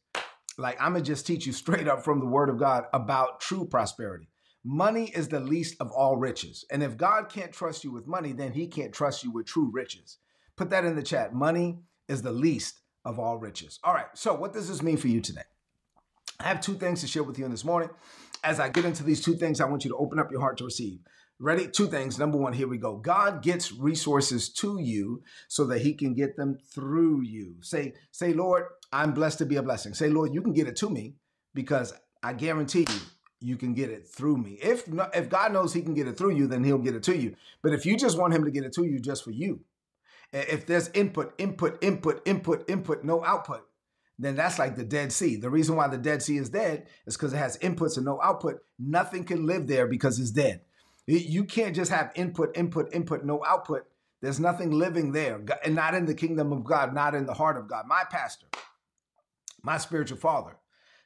like 0.58 0.80
I'm 0.80 0.94
gonna 0.94 1.04
just 1.04 1.26
teach 1.26 1.46
you 1.46 1.54
straight 1.54 1.88
up 1.88 2.04
from 2.04 2.20
the 2.20 2.28
Word 2.28 2.50
of 2.50 2.60
God 2.60 2.86
about 2.94 3.40
true 3.42 3.66
prosperity. 3.66 4.30
Money 4.64 5.12
is 5.14 5.28
the 5.28 5.40
least 5.42 5.76
of 5.82 5.92
all 5.92 6.16
riches. 6.16 6.64
And 6.72 6.82
if 6.82 6.96
God 6.96 7.30
can't 7.30 7.52
trust 7.52 7.84
you 7.84 7.92
with 7.92 8.08
money, 8.08 8.32
then 8.32 8.54
he 8.54 8.68
can't 8.68 8.94
trust 8.94 9.24
you 9.24 9.32
with 9.32 9.46
true 9.46 9.70
riches. 9.74 10.20
Put 10.56 10.70
that 10.70 10.86
in 10.86 10.96
the 10.96 11.04
chat. 11.04 11.34
Money 11.34 11.80
is 12.08 12.22
the 12.22 12.32
least 12.32 12.80
of 13.04 13.20
all 13.20 13.38
riches. 13.38 13.80
All 13.84 13.94
right. 13.94 14.06
So, 14.14 14.34
what 14.34 14.54
does 14.54 14.70
this 14.70 14.82
mean 14.82 14.98
for 14.98 15.10
you 15.10 15.20
today? 15.20 15.42
I 16.40 16.48
have 16.48 16.62
two 16.62 16.76
things 16.76 17.02
to 17.02 17.08
share 17.08 17.24
with 17.24 17.38
you 17.38 17.46
in 17.46 17.52
this 17.52 17.66
morning. 17.66 17.90
As 18.44 18.60
I 18.60 18.70
get 18.70 18.86
into 18.86 19.04
these 19.04 19.22
two 19.22 19.36
things, 19.36 19.60
I 19.60 19.66
want 19.66 19.84
you 19.84 19.90
to 19.92 19.98
open 19.98 20.20
up 20.20 20.32
your 20.32 20.42
heart 20.42 20.58
to 20.58 20.66
receive. 20.66 21.00
Ready? 21.40 21.68
Two 21.68 21.88
things. 21.88 22.18
Number 22.18 22.38
one, 22.38 22.54
here 22.54 22.68
we 22.68 22.78
go. 22.78 22.98
God 22.98 23.42
gets 23.42 23.72
resources 23.72 24.50
to 24.54 24.80
you 24.80 25.24
so 25.48 25.66
that 25.66 25.82
he 25.82 25.94
can 25.94 26.14
get 26.14 26.38
them 26.38 26.58
through 26.74 27.22
you. 27.22 27.56
Say, 27.62 27.94
say, 28.12 28.34
Lord, 28.34 28.66
I'm 28.94 29.14
blessed 29.14 29.40
to 29.40 29.46
be 29.46 29.58
a 29.58 29.64
blessing. 29.64 29.94
Say, 29.94 30.10
Lord, 30.10 30.34
you 30.34 30.42
can 30.42 30.54
get 30.54 30.68
it 30.68 30.76
to 30.78 30.90
me 30.90 31.16
because 31.54 31.94
I 32.22 32.34
guarantee 32.34 32.86
you 32.90 33.00
you 33.44 33.58
can 33.58 33.74
get 33.74 33.90
it 33.90 34.08
through 34.08 34.38
me. 34.38 34.58
If 34.62 34.88
if 35.14 35.30
God 35.30 35.52
knows 35.52 35.74
He 35.74 35.82
can 35.82 35.94
get 35.94 36.08
it 36.08 36.18
through 36.18 36.36
you, 36.36 36.48
then 36.48 36.64
He'll 36.64 36.78
get 36.78 36.96
it 36.96 37.04
to 37.04 37.18
you. 37.18 37.36
But 37.62 37.74
if 37.74 37.86
you 37.86 37.98
just 37.98 38.18
want 38.18 38.34
Him 38.34 38.46
to 38.46 38.52
get 38.52 38.64
it 38.64 38.74
to 38.74 38.86
you 38.86 39.00
just 39.00 39.24
for 39.24 39.32
you, 39.32 39.62
if 40.32 40.66
there's 40.66 40.90
input, 40.90 41.34
input, 41.38 41.84
input, 41.84 42.22
input, 42.26 42.70
input, 42.70 43.04
no 43.04 43.24
output, 43.24 43.68
then 44.18 44.36
that's 44.36 44.58
like 44.58 44.76
the 44.76 44.86
Dead 44.86 45.12
Sea. 45.12 45.36
The 45.36 45.50
reason 45.50 45.76
why 45.76 45.88
the 45.88 45.98
Dead 45.98 46.22
Sea 46.22 46.38
is 46.38 46.50
dead 46.50 46.88
is 47.06 47.18
because 47.18 47.34
it 47.34 47.38
has 47.38 47.58
inputs 47.58 47.98
and 47.98 48.06
no 48.06 48.22
output. 48.22 48.62
Nothing 48.80 49.26
can 49.26 49.46
live 49.46 49.68
there 49.68 49.88
because 49.88 50.20
it's 50.20 50.32
dead. 50.32 50.62
You 51.06 51.44
can't 51.44 51.76
just 51.76 51.92
have 51.92 52.12
input, 52.16 52.56
input, 52.56 52.94
input, 52.94 53.26
no 53.26 53.44
output. 53.46 53.86
There's 54.22 54.40
nothing 54.40 54.72
living 54.72 55.12
there, 55.12 55.42
and 55.66 55.76
not 55.76 55.96
in 55.96 56.06
the 56.06 56.14
kingdom 56.14 56.54
of 56.54 56.64
God, 56.64 56.94
not 56.94 57.14
in 57.14 57.26
the 57.26 57.34
heart 57.34 57.58
of 57.58 57.68
God. 57.68 57.86
My 57.88 58.04
pastor, 58.10 58.48
my 59.62 59.78
spiritual 59.78 60.18
father, 60.18 60.56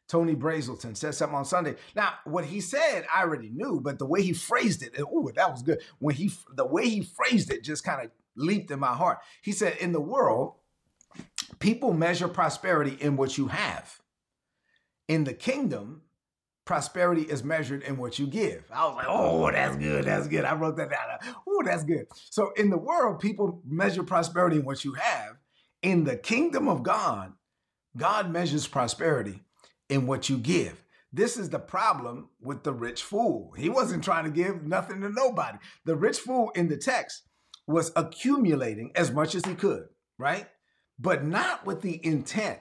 Tony 0.07 0.35
Brazelton 0.35 0.95
said 0.95 1.15
something 1.15 1.37
on 1.37 1.45
Sunday. 1.45 1.75
Now, 1.95 2.13
what 2.23 2.45
he 2.45 2.61
said, 2.61 3.05
I 3.13 3.23
already 3.23 3.49
knew, 3.49 3.81
but 3.81 3.99
the 3.99 4.05
way 4.05 4.21
he 4.21 4.33
phrased 4.33 4.81
it, 4.83 4.93
oh, 4.99 5.31
that 5.35 5.51
was 5.51 5.61
good. 5.61 5.81
When 5.99 6.15
he, 6.15 6.31
the 6.55 6.65
way 6.65 6.87
he 6.87 7.01
phrased 7.01 7.51
it, 7.51 7.63
just 7.63 7.83
kind 7.83 8.05
of 8.05 8.11
leaped 8.35 8.71
in 8.71 8.79
my 8.79 8.93
heart. 8.93 9.19
He 9.41 9.51
said, 9.51 9.77
"In 9.77 9.91
the 9.91 10.01
world, 10.01 10.53
people 11.59 11.93
measure 11.93 12.27
prosperity 12.27 12.97
in 13.01 13.17
what 13.17 13.37
you 13.37 13.47
have. 13.47 13.99
In 15.07 15.23
the 15.23 15.33
kingdom, 15.33 16.03
prosperity 16.65 17.23
is 17.23 17.43
measured 17.43 17.83
in 17.83 17.97
what 17.97 18.17
you 18.17 18.27
give." 18.27 18.63
I 18.71 18.85
was 18.85 18.95
like, 18.95 19.07
"Oh, 19.09 19.51
that's 19.51 19.75
good. 19.75 20.05
That's 20.05 20.27
good." 20.27 20.45
I 20.45 20.55
wrote 20.55 20.77
that 20.77 20.89
down. 20.89 21.35
Oh, 21.47 21.63
that's 21.65 21.83
good. 21.83 22.05
So, 22.29 22.51
in 22.51 22.69
the 22.69 22.77
world, 22.77 23.19
people 23.19 23.61
measure 23.65 24.03
prosperity 24.03 24.57
in 24.57 24.65
what 24.65 24.85
you 24.85 24.93
have. 24.93 25.37
In 25.81 26.05
the 26.05 26.15
kingdom 26.15 26.67
of 26.69 26.83
God, 26.83 27.33
God 27.97 28.31
measures 28.31 28.67
prosperity 28.67 29.43
in 29.89 30.07
what 30.07 30.29
you 30.29 30.37
give. 30.37 30.83
This 31.13 31.37
is 31.37 31.49
the 31.49 31.59
problem 31.59 32.29
with 32.41 32.63
the 32.63 32.73
rich 32.73 33.01
fool. 33.01 33.53
He 33.57 33.69
wasn't 33.69 34.03
trying 34.03 34.25
to 34.25 34.29
give 34.29 34.63
nothing 34.63 35.01
to 35.01 35.09
nobody. 35.09 35.57
The 35.85 35.95
rich 35.95 36.19
fool 36.19 36.51
in 36.55 36.67
the 36.67 36.77
text 36.77 37.23
was 37.65 37.91
accumulating 37.95 38.91
as 38.95 39.11
much 39.11 39.33
as 39.33 39.45
he 39.45 39.55
could, 39.55 39.87
right? 40.17 40.47
But 40.99 41.23
not 41.23 41.65
with 41.65 41.81
the 41.81 42.03
intent 42.05 42.59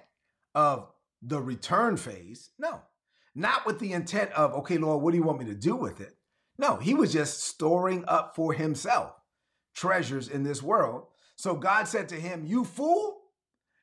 of 0.55 0.91
the 1.23 1.41
return 1.41 1.97
phase. 1.97 2.51
No, 2.59 2.83
not 3.35 3.67
with 3.67 3.79
the 3.79 3.93
intent 3.93 4.31
of, 4.33 4.55
okay, 4.55 4.79
Lord, 4.79 5.03
what 5.03 5.11
do 5.11 5.17
you 5.19 5.25
want 5.25 5.41
me 5.41 5.47
to 5.47 5.55
do 5.55 5.77
with 5.77 6.01
it? 6.01 6.15
No, 6.59 6.77
he 6.77 6.95
was 6.95 7.13
just 7.13 7.45
storing 7.45 8.05
up 8.07 8.35
for 8.35 8.53
himself 8.53 9.13
treasures 9.75 10.29
in 10.29 10.43
this 10.43 10.63
world. 10.63 11.05
So 11.37 11.55
God 11.55 11.87
said 11.87 12.09
to 12.09 12.15
him, 12.15 12.45
You 12.47 12.65
fool, 12.65 13.19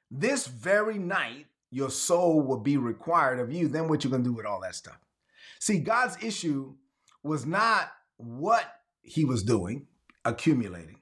this 0.10 0.48
very 0.48 0.98
night 0.98 1.46
your 1.74 1.90
soul 1.90 2.42
will 2.42 2.60
be 2.60 2.78
required 2.78 3.40
of 3.40 3.52
you. 3.52 3.68
Then 3.68 3.88
what 3.88 4.04
you 4.04 4.10
gonna 4.10 4.24
do 4.24 4.34
with 4.34 4.46
all 4.46 4.62
that 4.62 4.76
stuff? 4.76 5.00
See, 5.60 5.80
God's 5.80 6.22
issue 6.24 6.76
was 7.24 7.46
not 7.46 7.92
what 8.18 8.66
he 9.02 9.26
was 9.26 9.44
doing, 9.44 9.88
accumulating. 10.24 11.00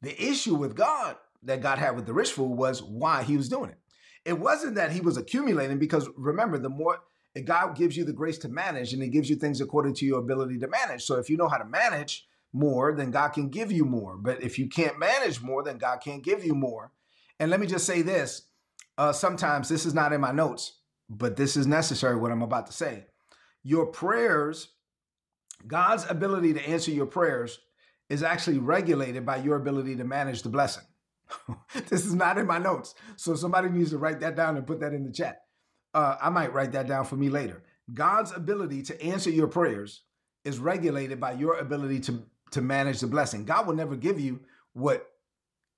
The 0.00 0.20
issue 0.20 0.56
with 0.56 0.74
God 0.74 1.16
that 1.44 1.62
God 1.62 1.78
had 1.78 1.94
with 1.94 2.06
the 2.06 2.12
rich 2.12 2.32
fool 2.32 2.54
was 2.54 2.82
why 2.82 3.22
he 3.22 3.36
was 3.36 3.48
doing 3.48 3.70
it. 3.70 3.78
It 4.24 4.38
wasn't 4.38 4.74
that 4.74 4.92
he 4.92 5.00
was 5.00 5.16
accumulating, 5.16 5.78
because 5.78 6.08
remember, 6.16 6.58
the 6.58 6.68
more 6.68 6.98
God 7.44 7.76
gives 7.76 7.96
you 7.96 8.04
the 8.04 8.12
grace 8.12 8.38
to 8.38 8.48
manage 8.48 8.92
and 8.92 9.02
he 9.02 9.08
gives 9.08 9.30
you 9.30 9.36
things 9.36 9.60
according 9.60 9.94
to 9.94 10.04
your 10.04 10.18
ability 10.18 10.58
to 10.58 10.68
manage. 10.68 11.02
So 11.02 11.16
if 11.18 11.30
you 11.30 11.36
know 11.36 11.48
how 11.48 11.58
to 11.58 11.64
manage 11.64 12.26
more, 12.52 12.94
then 12.94 13.10
God 13.10 13.28
can 13.28 13.48
give 13.48 13.72
you 13.72 13.84
more. 13.84 14.16
But 14.16 14.42
if 14.42 14.58
you 14.58 14.68
can't 14.68 14.98
manage 14.98 15.40
more, 15.40 15.62
then 15.62 15.78
God 15.78 16.00
can't 16.00 16.22
give 16.22 16.44
you 16.44 16.54
more. 16.54 16.92
And 17.40 17.50
let 17.50 17.60
me 17.60 17.66
just 17.66 17.86
say 17.86 18.02
this 18.02 18.42
uh, 19.02 19.12
sometimes 19.12 19.68
this 19.68 19.84
is 19.84 19.94
not 19.94 20.12
in 20.12 20.20
my 20.20 20.30
notes, 20.30 20.74
but 21.10 21.34
this 21.34 21.56
is 21.56 21.66
necessary 21.66 22.14
what 22.14 22.30
I'm 22.30 22.42
about 22.42 22.68
to 22.68 22.72
say. 22.72 23.06
Your 23.64 23.86
prayers, 23.86 24.68
God's 25.66 26.08
ability 26.08 26.54
to 26.54 26.68
answer 26.68 26.92
your 26.92 27.06
prayers 27.06 27.58
is 28.08 28.22
actually 28.22 28.58
regulated 28.58 29.26
by 29.26 29.38
your 29.38 29.56
ability 29.56 29.96
to 29.96 30.04
manage 30.04 30.42
the 30.42 30.50
blessing. 30.50 30.84
this 31.88 32.06
is 32.06 32.14
not 32.14 32.38
in 32.38 32.46
my 32.46 32.58
notes. 32.58 32.94
So 33.16 33.34
somebody 33.34 33.70
needs 33.70 33.90
to 33.90 33.98
write 33.98 34.20
that 34.20 34.36
down 34.36 34.56
and 34.56 34.64
put 34.64 34.78
that 34.78 34.94
in 34.94 35.04
the 35.04 35.12
chat. 35.12 35.46
Uh, 35.92 36.14
I 36.22 36.30
might 36.30 36.52
write 36.52 36.70
that 36.70 36.86
down 36.86 37.04
for 37.04 37.16
me 37.16 37.28
later. 37.28 37.64
God's 37.92 38.30
ability 38.30 38.82
to 38.84 39.02
answer 39.02 39.30
your 39.30 39.48
prayers 39.48 40.02
is 40.44 40.60
regulated 40.60 41.18
by 41.18 41.32
your 41.32 41.58
ability 41.58 41.98
to, 42.02 42.22
to 42.52 42.60
manage 42.60 43.00
the 43.00 43.08
blessing. 43.08 43.46
God 43.46 43.66
will 43.66 43.74
never 43.74 43.96
give 43.96 44.20
you 44.20 44.42
what 44.74 45.11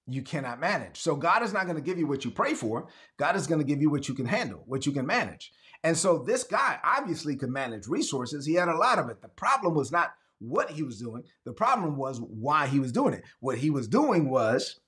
you 0.06 0.22
cannot 0.22 0.60
manage. 0.60 0.98
So 1.00 1.16
God 1.16 1.42
is 1.42 1.52
not 1.52 1.64
going 1.64 1.76
to 1.76 1.82
give 1.82 1.98
you 1.98 2.06
what 2.06 2.24
you 2.24 2.30
pray 2.30 2.54
for. 2.54 2.88
God 3.16 3.36
is 3.36 3.46
going 3.46 3.60
to 3.60 3.66
give 3.66 3.80
you 3.80 3.90
what 3.90 4.08
you 4.08 4.14
can 4.14 4.26
handle, 4.26 4.62
what 4.66 4.86
you 4.86 4.92
can 4.92 5.06
manage. 5.06 5.52
And 5.82 5.96
so 5.96 6.18
this 6.18 6.44
guy 6.44 6.78
obviously 6.82 7.36
could 7.36 7.50
manage 7.50 7.86
resources. 7.86 8.46
He 8.46 8.54
had 8.54 8.68
a 8.68 8.76
lot 8.76 8.98
of 8.98 9.08
it. 9.08 9.22
The 9.22 9.28
problem 9.28 9.74
was 9.74 9.92
not 9.92 10.12
what 10.38 10.70
he 10.70 10.82
was 10.82 10.98
doing. 10.98 11.22
The 11.44 11.52
problem 11.52 11.96
was 11.96 12.20
why 12.20 12.66
he 12.66 12.80
was 12.80 12.92
doing 12.92 13.14
it. 13.14 13.24
What 13.40 13.58
he 13.58 13.70
was 13.70 13.88
doing 13.88 14.28
was 14.28 14.80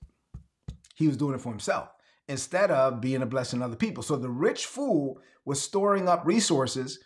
he 0.95 1.07
was 1.07 1.17
doing 1.17 1.35
it 1.35 1.41
for 1.41 1.49
himself 1.49 1.89
instead 2.27 2.71
of 2.71 3.01
being 3.01 3.21
a 3.21 3.27
blessing 3.27 3.59
to 3.59 3.65
other 3.65 3.75
people. 3.75 4.03
So 4.03 4.17
the 4.17 4.29
rich 4.29 4.65
fool 4.65 5.19
was 5.45 5.61
storing 5.61 6.09
up 6.09 6.25
resources 6.25 6.99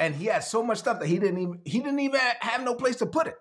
and 0.00 0.14
he 0.14 0.26
had 0.26 0.42
so 0.42 0.62
much 0.62 0.78
stuff 0.78 0.98
that 1.00 1.06
he 1.06 1.18
didn't 1.18 1.38
even 1.38 1.60
he 1.64 1.78
didn't 1.78 2.00
even 2.00 2.20
have 2.40 2.62
no 2.64 2.74
place 2.74 2.96
to 2.96 3.06
put 3.06 3.26
it. 3.26 3.36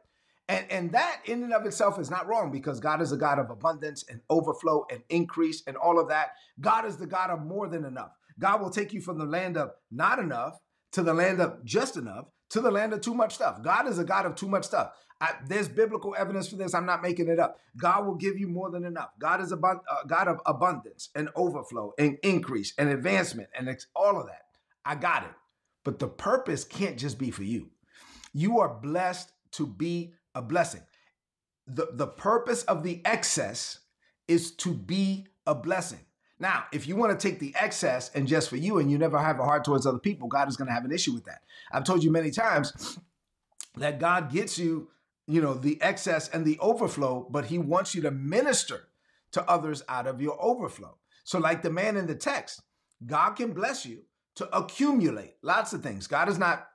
And, 0.49 0.65
and 0.69 0.91
that 0.91 1.21
in 1.25 1.43
and 1.43 1.53
of 1.53 1.65
itself 1.65 1.99
is 1.99 2.09
not 2.09 2.27
wrong 2.27 2.51
because 2.51 2.79
God 2.79 3.01
is 3.01 3.11
a 3.11 3.17
God 3.17 3.39
of 3.39 3.49
abundance 3.49 4.03
and 4.09 4.19
overflow 4.29 4.85
and 4.91 5.01
increase 5.09 5.63
and 5.67 5.77
all 5.77 5.99
of 5.99 6.09
that. 6.09 6.33
God 6.59 6.85
is 6.85 6.97
the 6.97 7.07
God 7.07 7.29
of 7.29 7.45
more 7.45 7.67
than 7.69 7.85
enough. 7.85 8.11
God 8.39 8.61
will 8.61 8.69
take 8.69 8.93
you 8.93 8.99
from 8.99 9.17
the 9.17 9.25
land 9.25 9.57
of 9.57 9.71
not 9.91 10.19
enough 10.19 10.59
to 10.91 11.03
the 11.03 11.13
land 11.13 11.39
of 11.39 11.63
just 11.63 11.97
enough 11.97 12.25
to 12.49 12.61
the 12.61 12.71
land 12.71 12.93
of 12.93 13.01
too 13.01 13.13
much 13.13 13.33
stuff. 13.33 13.63
God 13.63 13.87
is 13.87 13.99
a 13.99 14.03
God 14.03 14.25
of 14.25 14.35
too 14.35 14.47
much 14.47 14.65
stuff. 14.65 14.91
I, 15.21 15.35
there's 15.47 15.69
biblical 15.69 16.13
evidence 16.17 16.49
for 16.49 16.57
this. 16.57 16.73
I'm 16.73 16.85
not 16.85 17.01
making 17.01 17.29
it 17.29 17.39
up. 17.39 17.57
God 17.77 18.05
will 18.05 18.15
give 18.15 18.37
you 18.37 18.47
more 18.47 18.69
than 18.69 18.83
enough. 18.83 19.09
God 19.19 19.41
is 19.41 19.51
a 19.53 19.57
uh, 19.57 19.75
God 20.05 20.27
of 20.27 20.39
abundance 20.45 21.09
and 21.15 21.29
overflow 21.35 21.93
and 21.97 22.17
increase 22.23 22.73
and 22.77 22.89
advancement 22.89 23.49
and 23.57 23.69
ex- 23.69 23.87
all 23.95 24.19
of 24.19 24.27
that. 24.27 24.41
I 24.83 24.95
got 24.95 25.23
it. 25.23 25.31
But 25.83 25.99
the 25.99 26.07
purpose 26.07 26.63
can't 26.63 26.97
just 26.97 27.17
be 27.17 27.31
for 27.31 27.43
you. 27.43 27.69
You 28.33 28.59
are 28.59 28.69
blessed 28.69 29.31
to 29.53 29.65
be 29.65 30.13
a 30.35 30.41
blessing. 30.41 30.81
The, 31.67 31.89
the 31.91 32.07
purpose 32.07 32.63
of 32.63 32.83
the 32.83 33.01
excess 33.05 33.79
is 34.27 34.51
to 34.57 34.73
be 34.73 35.27
a 35.45 35.55
blessing. 35.55 35.99
Now, 36.39 36.65
if 36.73 36.87
you 36.87 36.95
want 36.95 37.17
to 37.17 37.27
take 37.27 37.39
the 37.39 37.53
excess 37.57 38.11
and 38.13 38.27
just 38.27 38.49
for 38.49 38.57
you 38.57 38.79
and 38.79 38.91
you 38.91 38.97
never 38.97 39.17
have 39.17 39.39
a 39.39 39.43
heart 39.43 39.63
towards 39.63 39.85
other 39.85 39.99
people, 39.99 40.27
God 40.27 40.49
is 40.49 40.57
going 40.57 40.67
to 40.67 40.73
have 40.73 40.83
an 40.83 40.91
issue 40.91 41.13
with 41.13 41.25
that. 41.25 41.41
I've 41.71 41.85
told 41.85 42.03
you 42.03 42.11
many 42.11 42.31
times 42.31 42.97
that 43.77 43.99
God 43.99 44.31
gets 44.31 44.57
you, 44.57 44.89
you 45.27 45.41
know, 45.41 45.53
the 45.53 45.81
excess 45.81 46.27
and 46.29 46.43
the 46.43 46.59
overflow, 46.59 47.27
but 47.29 47.45
he 47.45 47.57
wants 47.57 47.95
you 47.95 48.01
to 48.01 48.11
minister 48.11 48.89
to 49.31 49.49
others 49.49 49.83
out 49.87 50.05
of 50.07 50.21
your 50.21 50.37
overflow. 50.43 50.97
So 51.23 51.39
like 51.39 51.61
the 51.61 51.71
man 51.71 51.95
in 51.95 52.07
the 52.07 52.15
text, 52.15 52.61
God 53.05 53.31
can 53.31 53.53
bless 53.53 53.85
you 53.85 54.03
to 54.35 54.57
accumulate 54.57 55.35
lots 55.41 55.73
of 55.73 55.81
things. 55.81 56.07
God 56.07 56.27
is 56.27 56.39
not 56.39 56.67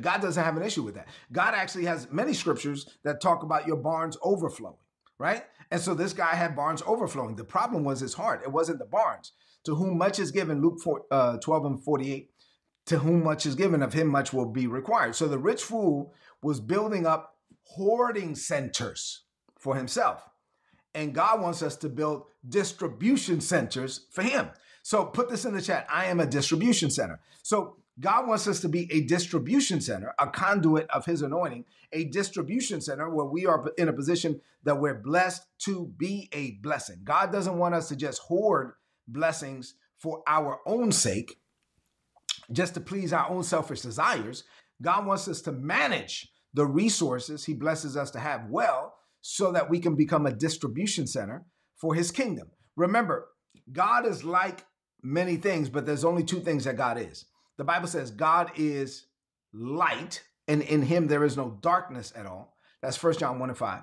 God 0.00 0.20
doesn't 0.20 0.42
have 0.42 0.56
an 0.56 0.62
issue 0.62 0.82
with 0.82 0.94
that. 0.94 1.08
God 1.32 1.54
actually 1.54 1.84
has 1.86 2.10
many 2.10 2.32
scriptures 2.32 2.86
that 3.04 3.20
talk 3.20 3.42
about 3.42 3.66
your 3.66 3.76
barns 3.76 4.16
overflowing, 4.22 4.76
right? 5.18 5.44
And 5.70 5.80
so 5.80 5.94
this 5.94 6.12
guy 6.12 6.34
had 6.34 6.56
barns 6.56 6.82
overflowing. 6.86 7.36
The 7.36 7.44
problem 7.44 7.84
was 7.84 8.00
his 8.00 8.14
heart. 8.14 8.42
It 8.44 8.52
wasn't 8.52 8.78
the 8.78 8.86
barns. 8.86 9.32
To 9.64 9.74
whom 9.74 9.98
much 9.98 10.18
is 10.18 10.30
given, 10.30 10.62
Luke 10.62 10.78
4, 10.82 11.02
uh, 11.10 11.36
12 11.38 11.64
and 11.64 11.82
48, 11.82 12.30
to 12.86 12.98
whom 12.98 13.24
much 13.24 13.46
is 13.46 13.56
given, 13.56 13.82
of 13.82 13.92
him 13.92 14.06
much 14.06 14.32
will 14.32 14.50
be 14.50 14.66
required. 14.66 15.16
So 15.16 15.26
the 15.26 15.38
rich 15.38 15.62
fool 15.62 16.14
was 16.42 16.60
building 16.60 17.06
up 17.06 17.34
hoarding 17.64 18.36
centers 18.36 19.24
for 19.58 19.74
himself. 19.74 20.22
And 20.94 21.14
God 21.14 21.40
wants 21.40 21.62
us 21.62 21.76
to 21.76 21.88
build 21.88 22.24
distribution 22.48 23.40
centers 23.40 24.06
for 24.12 24.22
him. 24.22 24.50
So 24.82 25.04
put 25.04 25.28
this 25.28 25.44
in 25.44 25.52
the 25.52 25.60
chat. 25.60 25.86
I 25.92 26.06
am 26.06 26.20
a 26.20 26.26
distribution 26.26 26.90
center. 26.90 27.20
So 27.42 27.78
God 27.98 28.28
wants 28.28 28.46
us 28.46 28.60
to 28.60 28.68
be 28.68 28.92
a 28.92 29.02
distribution 29.02 29.80
center, 29.80 30.14
a 30.18 30.26
conduit 30.26 30.88
of 30.90 31.06
his 31.06 31.22
anointing, 31.22 31.64
a 31.92 32.04
distribution 32.04 32.80
center 32.80 33.08
where 33.08 33.24
we 33.24 33.46
are 33.46 33.64
in 33.78 33.88
a 33.88 33.92
position 33.92 34.40
that 34.64 34.78
we're 34.78 35.00
blessed 35.00 35.46
to 35.60 35.92
be 35.96 36.28
a 36.32 36.58
blessing. 36.62 37.00
God 37.04 37.32
doesn't 37.32 37.56
want 37.56 37.74
us 37.74 37.88
to 37.88 37.96
just 37.96 38.20
hoard 38.20 38.72
blessings 39.08 39.74
for 39.98 40.22
our 40.26 40.60
own 40.66 40.92
sake, 40.92 41.38
just 42.52 42.74
to 42.74 42.80
please 42.80 43.12
our 43.12 43.30
own 43.30 43.42
selfish 43.42 43.80
desires. 43.80 44.44
God 44.82 45.06
wants 45.06 45.26
us 45.26 45.40
to 45.42 45.52
manage 45.52 46.28
the 46.52 46.66
resources 46.66 47.44
he 47.44 47.54
blesses 47.54 47.96
us 47.96 48.10
to 48.10 48.18
have 48.18 48.50
well 48.50 48.94
so 49.22 49.52
that 49.52 49.70
we 49.70 49.78
can 49.78 49.94
become 49.94 50.26
a 50.26 50.32
distribution 50.32 51.06
center 51.06 51.46
for 51.76 51.94
his 51.94 52.10
kingdom. 52.10 52.48
Remember, 52.76 53.28
God 53.72 54.06
is 54.06 54.22
like 54.22 54.66
many 55.02 55.36
things, 55.36 55.70
but 55.70 55.86
there's 55.86 56.04
only 56.04 56.24
two 56.24 56.40
things 56.40 56.64
that 56.64 56.76
God 56.76 56.98
is. 56.98 57.24
The 57.58 57.64
Bible 57.64 57.88
says 57.88 58.10
God 58.10 58.52
is 58.56 59.06
light, 59.52 60.22
and 60.48 60.62
in 60.62 60.82
him 60.82 61.06
there 61.06 61.24
is 61.24 61.36
no 61.36 61.58
darkness 61.60 62.12
at 62.16 62.26
all. 62.26 62.54
That's 62.82 62.96
First 62.96 63.20
John 63.20 63.38
1 63.38 63.48
and 63.48 63.58
5. 63.58 63.82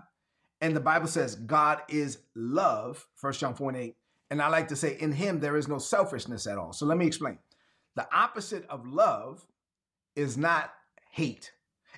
And 0.62 0.76
the 0.76 0.80
Bible 0.80 1.08
says 1.08 1.36
God 1.36 1.82
is 1.90 2.20
love, 2.36 3.06
First 3.16 3.40
John 3.40 3.54
4 3.54 3.70
and 3.70 3.78
8. 3.78 3.96
And 4.30 4.42
I 4.42 4.48
like 4.48 4.70
to 4.70 4.76
say, 4.76 4.98
in 5.00 5.12
him 5.12 5.40
there 5.40 5.58
is 5.58 5.68
no 5.68 5.78
selfishness 5.78 6.48
at 6.48 6.58
all. 6.58 6.74
So 6.74 6.86
let 6.86 6.98
me 6.98 7.06
explain. 7.06 7.38
The 7.96 8.08
opposite 8.16 8.66
of 8.70 8.88
love 8.88 9.46
is 10.16 10.38
not 10.38 10.72
hate. 11.12 11.52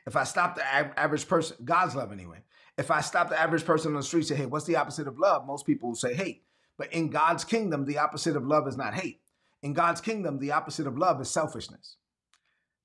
If 0.07 0.15
I 0.15 0.23
stop 0.23 0.55
the 0.55 0.65
average 0.65 1.27
person, 1.27 1.57
God's 1.63 1.95
love 1.95 2.11
anyway. 2.11 2.39
If 2.77 2.91
I 2.91 3.01
stop 3.01 3.29
the 3.29 3.39
average 3.39 3.65
person 3.65 3.91
on 3.91 3.97
the 3.97 4.03
street 4.03 4.21
and 4.21 4.27
say, 4.27 4.35
hey, 4.35 4.45
what's 4.45 4.65
the 4.65 4.75
opposite 4.75 5.07
of 5.07 5.17
love? 5.17 5.45
Most 5.45 5.65
people 5.65 5.89
will 5.89 5.95
say 5.95 6.13
hate. 6.13 6.43
But 6.77 6.91
in 6.91 7.09
God's 7.09 7.45
kingdom, 7.45 7.85
the 7.85 7.99
opposite 7.99 8.35
of 8.35 8.45
love 8.45 8.67
is 8.67 8.75
not 8.75 8.93
hate. 8.93 9.21
In 9.65 9.73
God's 9.73 9.99
kingdom, 9.99 10.37
the 10.37 10.51
opposite 10.51 10.85
of 10.85 10.95
love 10.95 11.19
is 11.19 11.27
selfishness. 11.31 11.97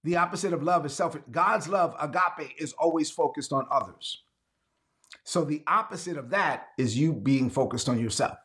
The 0.02 0.16
opposite 0.16 0.54
of 0.54 0.62
love 0.62 0.86
is 0.86 0.94
selfish. 0.94 1.20
God's 1.30 1.68
love, 1.68 1.94
agape, 2.00 2.54
is 2.58 2.72
always 2.72 3.10
focused 3.10 3.52
on 3.52 3.66
others. 3.70 4.22
So 5.22 5.44
the 5.44 5.62
opposite 5.66 6.16
of 6.16 6.30
that 6.30 6.68
is 6.78 6.96
you 6.96 7.12
being 7.12 7.50
focused 7.50 7.90
on 7.90 8.00
yourself. 8.00 8.38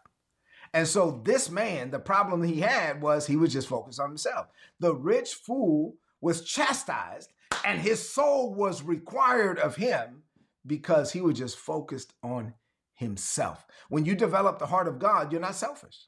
And 0.74 0.86
so 0.86 1.22
this 1.24 1.50
man, 1.50 1.92
the 1.92 2.00
problem 2.00 2.44
he 2.44 2.60
had 2.60 3.02
was 3.02 3.26
he 3.26 3.38
was 3.38 3.54
just 3.54 3.70
focused 3.70 4.02
on 4.02 4.10
himself. 4.10 4.48
The 4.82 4.94
rich 4.94 5.36
fool 5.36 5.96
was 6.20 6.44
chastised 6.44 7.32
and 7.64 7.80
his 7.80 8.10
soul 8.10 8.54
was 8.54 8.84
required 8.84 9.60
of 9.60 9.78
him 9.78 10.24
because 10.68 11.14
he 11.14 11.22
was 11.22 11.38
just 11.38 11.56
focused 11.56 12.12
on 12.22 12.56
himself. 12.96 13.66
When 13.88 14.04
you 14.04 14.14
develop 14.14 14.60
the 14.60 14.66
heart 14.66 14.90
of 14.90 15.00
God, 15.00 15.32
you're 15.32 15.40
not 15.40 15.56
selfish. 15.56 16.08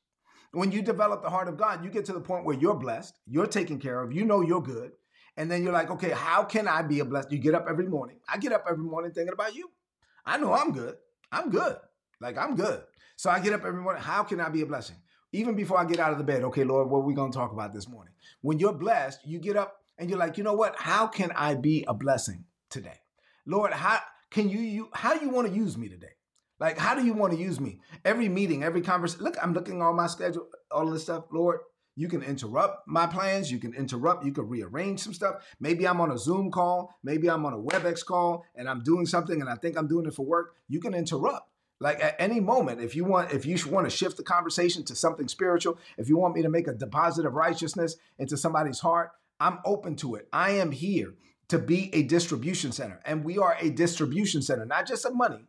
When 0.51 0.71
you 0.71 0.81
develop 0.81 1.21
the 1.21 1.29
heart 1.29 1.47
of 1.47 1.57
God, 1.57 1.83
you 1.83 1.89
get 1.89 2.05
to 2.05 2.13
the 2.13 2.21
point 2.21 2.45
where 2.45 2.57
you're 2.57 2.75
blessed, 2.75 3.19
you're 3.25 3.47
taken 3.47 3.79
care 3.79 4.01
of, 4.01 4.13
you 4.13 4.25
know 4.25 4.41
you're 4.41 4.61
good. 4.61 4.91
And 5.35 5.51
then 5.51 5.63
you're 5.63 5.73
like, 5.73 5.91
okay, 5.91 6.09
how 6.09 6.43
can 6.43 6.67
I 6.67 6.81
be 6.81 6.99
a 6.99 7.05
blessed? 7.05 7.31
You 7.31 7.37
get 7.37 7.53
up 7.53 7.67
every 7.69 7.85
morning. 7.85 8.17
I 8.27 8.37
get 8.37 8.51
up 8.51 8.65
every 8.67 8.83
morning 8.83 9.11
thinking 9.11 9.33
about 9.33 9.55
you. 9.55 9.69
I 10.25 10.37
know 10.37 10.53
I'm 10.53 10.71
good. 10.71 10.95
I'm 11.31 11.49
good. 11.49 11.77
Like 12.19 12.37
I'm 12.37 12.55
good. 12.55 12.83
So 13.17 13.29
I 13.29 13.39
get 13.39 13.53
up 13.53 13.63
every 13.65 13.81
morning. 13.81 14.01
How 14.01 14.23
can 14.23 14.39
I 14.39 14.49
be 14.49 14.61
a 14.61 14.65
blessing? 14.65 14.95
Even 15.33 15.55
before 15.55 15.77
I 15.77 15.85
get 15.85 15.99
out 15.99 16.11
of 16.11 16.17
the 16.17 16.23
bed, 16.23 16.43
okay, 16.45 16.63
Lord, 16.63 16.89
what 16.89 16.99
are 16.99 17.05
we 17.05 17.13
going 17.13 17.31
to 17.31 17.37
talk 17.37 17.51
about 17.51 17.73
this 17.73 17.87
morning? 17.87 18.13
When 18.41 18.59
you're 18.59 18.73
blessed, 18.73 19.19
you 19.25 19.39
get 19.39 19.57
up 19.57 19.77
and 19.97 20.09
you're 20.09 20.19
like, 20.19 20.37
you 20.37 20.43
know 20.43 20.53
what? 20.53 20.75
How 20.77 21.05
can 21.07 21.31
I 21.35 21.55
be 21.55 21.83
a 21.87 21.93
blessing 21.93 22.45
today? 22.69 22.99
Lord, 23.45 23.73
how 23.73 23.99
can 24.31 24.49
you, 24.49 24.59
you 24.59 24.89
how 24.93 25.17
do 25.17 25.23
you 25.23 25.29
want 25.29 25.47
to 25.47 25.53
use 25.53 25.77
me 25.77 25.89
today? 25.89 26.16
Like, 26.59 26.77
how 26.77 26.95
do 26.95 27.05
you 27.05 27.13
want 27.13 27.33
to 27.33 27.39
use 27.39 27.59
me? 27.59 27.79
Every 28.03 28.29
meeting, 28.29 28.63
every 28.63 28.81
conversation. 28.81 29.23
Look, 29.23 29.37
I'm 29.41 29.53
looking 29.53 29.81
on 29.81 29.95
my 29.95 30.07
schedule, 30.07 30.47
all 30.71 30.87
of 30.87 30.93
this 30.93 31.03
stuff. 31.03 31.25
Lord, 31.31 31.59
you 31.95 32.07
can 32.07 32.21
interrupt 32.21 32.87
my 32.87 33.07
plans. 33.07 33.51
You 33.51 33.59
can 33.59 33.73
interrupt. 33.73 34.23
You 34.23 34.31
can 34.31 34.47
rearrange 34.47 34.99
some 34.99 35.13
stuff. 35.13 35.43
Maybe 35.59 35.87
I'm 35.87 35.99
on 35.99 36.11
a 36.11 36.17
Zoom 36.17 36.51
call. 36.51 36.95
Maybe 37.03 37.29
I'm 37.29 37.45
on 37.45 37.53
a 37.53 37.57
WebEx 37.57 38.05
call 38.05 38.45
and 38.55 38.69
I'm 38.69 38.83
doing 38.83 39.07
something 39.07 39.41
and 39.41 39.49
I 39.49 39.55
think 39.55 39.77
I'm 39.77 39.87
doing 39.87 40.05
it 40.05 40.13
for 40.13 40.25
work. 40.25 40.53
You 40.67 40.79
can 40.79 40.93
interrupt. 40.93 41.49
Like 41.79 42.03
at 42.03 42.15
any 42.19 42.39
moment, 42.39 42.81
if 42.81 42.95
you 42.95 43.03
want, 43.03 43.31
if 43.31 43.45
you 43.45 43.57
want 43.69 43.89
to 43.89 43.95
shift 43.95 44.17
the 44.17 44.23
conversation 44.23 44.83
to 44.85 44.95
something 44.95 45.27
spiritual, 45.27 45.77
if 45.97 46.07
you 46.07 46.17
want 46.17 46.35
me 46.35 46.41
to 46.43 46.49
make 46.49 46.67
a 46.67 46.73
deposit 46.73 47.25
of 47.25 47.33
righteousness 47.33 47.95
into 48.17 48.37
somebody's 48.37 48.79
heart, 48.79 49.11
I'm 49.39 49.59
open 49.65 49.95
to 49.97 50.15
it. 50.15 50.27
I 50.33 50.51
am 50.51 50.71
here 50.71 51.13
to 51.49 51.59
be 51.59 51.93
a 51.93 52.03
distribution 52.03 52.71
center, 52.71 52.99
and 53.05 53.23
we 53.23 53.37
are 53.37 53.55
a 53.59 53.69
distribution 53.69 54.41
center, 54.41 54.65
not 54.65 54.87
just 54.87 55.05
of 55.05 55.15
money, 55.15 55.45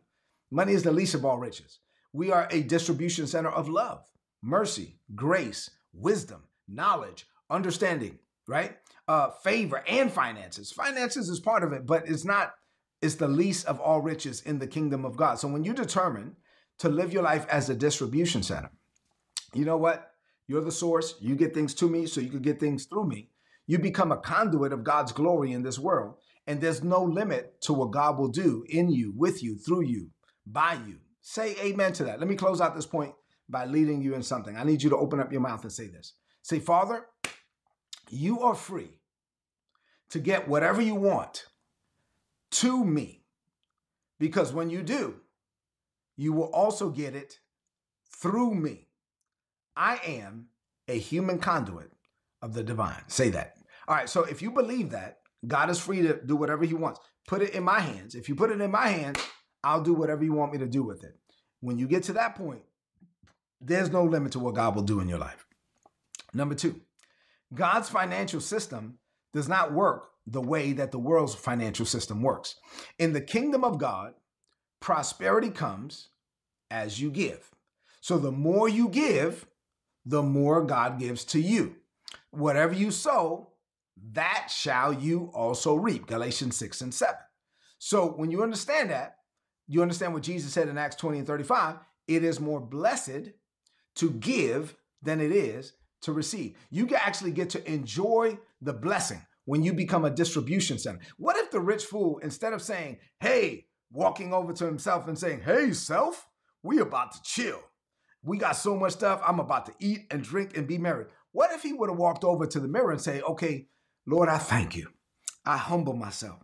Money 0.51 0.73
is 0.73 0.83
the 0.83 0.91
least 0.91 1.15
of 1.15 1.25
all 1.25 1.37
riches. 1.37 1.79
We 2.13 2.31
are 2.31 2.47
a 2.51 2.63
distribution 2.63 3.27
center 3.27 3.49
of 3.49 3.69
love, 3.69 4.03
mercy, 4.41 4.97
grace, 5.15 5.69
wisdom, 5.93 6.43
knowledge, 6.67 7.27
understanding, 7.49 8.17
right? 8.47 8.77
Uh, 9.07 9.29
favor 9.29 9.83
and 9.87 10.11
finances. 10.11 10.71
Finances 10.71 11.29
is 11.29 11.39
part 11.39 11.63
of 11.63 11.73
it, 11.73 11.85
but 11.85 12.07
it's 12.07 12.25
not, 12.25 12.53
it's 13.01 13.15
the 13.15 13.27
least 13.27 13.65
of 13.67 13.79
all 13.79 14.01
riches 14.01 14.41
in 14.41 14.59
the 14.59 14.67
kingdom 14.67 15.05
of 15.05 15.17
God. 15.17 15.39
So 15.39 15.47
when 15.47 15.63
you 15.63 15.73
determine 15.73 16.35
to 16.79 16.89
live 16.89 17.13
your 17.13 17.23
life 17.23 17.45
as 17.49 17.69
a 17.69 17.75
distribution 17.75 18.43
center, 18.43 18.71
you 19.53 19.65
know 19.65 19.77
what? 19.77 20.11
You're 20.47 20.63
the 20.63 20.71
source. 20.71 21.15
You 21.19 21.35
get 21.35 21.53
things 21.53 21.73
to 21.75 21.87
me 21.87 22.07
so 22.07 22.21
you 22.21 22.29
can 22.29 22.41
get 22.41 22.59
things 22.59 22.85
through 22.85 23.07
me. 23.07 23.29
You 23.67 23.77
become 23.77 24.11
a 24.11 24.17
conduit 24.17 24.73
of 24.73 24.83
God's 24.83 25.11
glory 25.11 25.51
in 25.51 25.61
this 25.61 25.77
world. 25.77 26.15
And 26.47 26.59
there's 26.59 26.83
no 26.83 27.03
limit 27.03 27.61
to 27.61 27.73
what 27.73 27.91
God 27.91 28.17
will 28.17 28.29
do 28.29 28.65
in 28.67 28.89
you, 28.89 29.13
with 29.15 29.43
you, 29.43 29.57
through 29.57 29.83
you, 29.83 30.09
by 30.45 30.73
you. 30.87 30.97
Say 31.21 31.55
amen 31.61 31.93
to 31.93 32.05
that. 32.05 32.19
Let 32.19 32.29
me 32.29 32.35
close 32.35 32.61
out 32.61 32.75
this 32.75 32.85
point 32.85 33.13
by 33.47 33.65
leading 33.65 34.01
you 34.01 34.15
in 34.15 34.23
something. 34.23 34.55
I 34.55 34.63
need 34.63 34.81
you 34.81 34.89
to 34.91 34.97
open 34.97 35.19
up 35.19 35.31
your 35.31 35.41
mouth 35.41 35.63
and 35.63 35.71
say 35.71 35.87
this. 35.87 36.13
Say, 36.41 36.59
Father, 36.59 37.05
you 38.09 38.41
are 38.41 38.55
free 38.55 38.99
to 40.09 40.19
get 40.19 40.47
whatever 40.47 40.81
you 40.81 40.95
want 40.95 41.45
to 42.51 42.83
me. 42.83 43.23
Because 44.19 44.51
when 44.53 44.69
you 44.69 44.81
do, 44.81 45.15
you 46.17 46.33
will 46.33 46.51
also 46.53 46.89
get 46.89 47.15
it 47.15 47.39
through 48.11 48.53
me. 48.55 48.87
I 49.75 49.99
am 50.05 50.47
a 50.87 50.97
human 50.97 51.39
conduit 51.39 51.91
of 52.41 52.53
the 52.53 52.63
divine. 52.63 53.03
Say 53.07 53.29
that. 53.29 53.55
All 53.87 53.95
right. 53.95 54.09
So 54.09 54.23
if 54.23 54.41
you 54.41 54.51
believe 54.51 54.89
that, 54.91 55.19
God 55.47 55.69
is 55.69 55.79
free 55.79 56.01
to 56.01 56.19
do 56.25 56.35
whatever 56.35 56.65
he 56.65 56.73
wants. 56.73 56.99
Put 57.27 57.41
it 57.41 57.53
in 57.53 57.63
my 57.63 57.79
hands. 57.79 58.15
If 58.15 58.27
you 58.27 58.35
put 58.35 58.51
it 58.51 58.59
in 58.59 58.71
my 58.71 58.87
hands, 58.87 59.19
I'll 59.63 59.81
do 59.81 59.93
whatever 59.93 60.23
you 60.23 60.33
want 60.33 60.51
me 60.51 60.59
to 60.59 60.67
do 60.67 60.83
with 60.83 61.03
it. 61.03 61.15
When 61.61 61.77
you 61.77 61.87
get 61.87 62.03
to 62.03 62.13
that 62.13 62.35
point, 62.35 62.61
there's 63.61 63.91
no 63.91 64.03
limit 64.03 64.31
to 64.33 64.39
what 64.39 64.55
God 64.55 64.75
will 64.75 64.83
do 64.83 64.99
in 65.01 65.09
your 65.09 65.19
life. 65.19 65.45
Number 66.33 66.55
two, 66.55 66.81
God's 67.53 67.89
financial 67.89 68.39
system 68.39 68.99
does 69.33 69.49
not 69.49 69.73
work 69.73 70.09
the 70.25 70.41
way 70.41 70.71
that 70.73 70.91
the 70.91 70.99
world's 70.99 71.35
financial 71.35 71.85
system 71.85 72.21
works. 72.21 72.55
In 72.97 73.13
the 73.13 73.21
kingdom 73.21 73.63
of 73.63 73.79
God, 73.79 74.13
prosperity 74.79 75.49
comes 75.49 76.09
as 76.71 77.01
you 77.01 77.09
give. 77.09 77.51
So 78.01 78.17
the 78.17 78.31
more 78.31 78.69
you 78.69 78.87
give, 78.87 79.47
the 80.05 80.23
more 80.23 80.63
God 80.63 80.99
gives 80.99 81.25
to 81.25 81.39
you. 81.39 81.75
Whatever 82.31 82.73
you 82.73 82.91
sow, 82.91 83.49
that 84.13 84.49
shall 84.49 84.93
you 84.93 85.31
also 85.33 85.75
reap. 85.75 86.07
Galatians 86.07 86.55
6 86.57 86.81
and 86.81 86.93
7. 86.93 87.15
So 87.79 88.07
when 88.07 88.31
you 88.31 88.43
understand 88.43 88.91
that, 88.91 89.17
you 89.69 89.83
understand 89.83 90.13
what 90.13 90.23
Jesus 90.23 90.51
said 90.51 90.67
in 90.67 90.77
Acts 90.77 90.95
20 90.95 91.19
and 91.19 91.27
35? 91.27 91.77
It 92.07 92.23
is 92.23 92.39
more 92.39 92.59
blessed 92.59 93.31
to 93.97 94.11
give 94.11 94.75
than 95.03 95.21
it 95.21 95.31
is 95.31 95.73
to 96.01 96.11
receive. 96.11 96.57
You 96.71 96.87
actually 96.95 97.31
get 97.31 97.51
to 97.51 97.71
enjoy 97.71 98.39
the 98.61 98.73
blessing 98.73 99.21
when 99.45 99.63
you 99.63 99.73
become 99.73 100.05
a 100.05 100.09
distribution 100.09 100.79
center. 100.79 100.99
What 101.17 101.37
if 101.37 101.51
the 101.51 101.59
rich 101.59 101.83
fool, 101.83 102.17
instead 102.23 102.53
of 102.53 102.63
saying, 102.63 102.97
hey, 103.19 103.67
walking 103.91 104.33
over 104.33 104.53
to 104.53 104.65
himself 104.65 105.07
and 105.07 105.17
saying, 105.17 105.41
hey, 105.41 105.71
self, 105.73 106.27
we 106.63 106.79
about 106.79 107.11
to 107.11 107.19
chill. 107.23 107.59
We 108.23 108.37
got 108.37 108.53
so 108.53 108.75
much 108.75 108.93
stuff. 108.93 109.21
I'm 109.25 109.39
about 109.39 109.67
to 109.67 109.73
eat 109.79 110.07
and 110.09 110.23
drink 110.23 110.57
and 110.57 110.67
be 110.67 110.77
merry. 110.79 111.05
What 111.31 111.51
if 111.51 111.61
he 111.61 111.73
would 111.73 111.89
have 111.89 111.99
walked 111.99 112.23
over 112.23 112.47
to 112.47 112.59
the 112.59 112.67
mirror 112.67 112.91
and 112.91 112.99
say, 113.01 113.21
okay, 113.21 113.67
Lord, 114.07 114.29
I 114.29 114.39
thank 114.39 114.75
you. 114.75 114.89
I 115.45 115.57
humble 115.57 115.93
myself. 115.93 116.39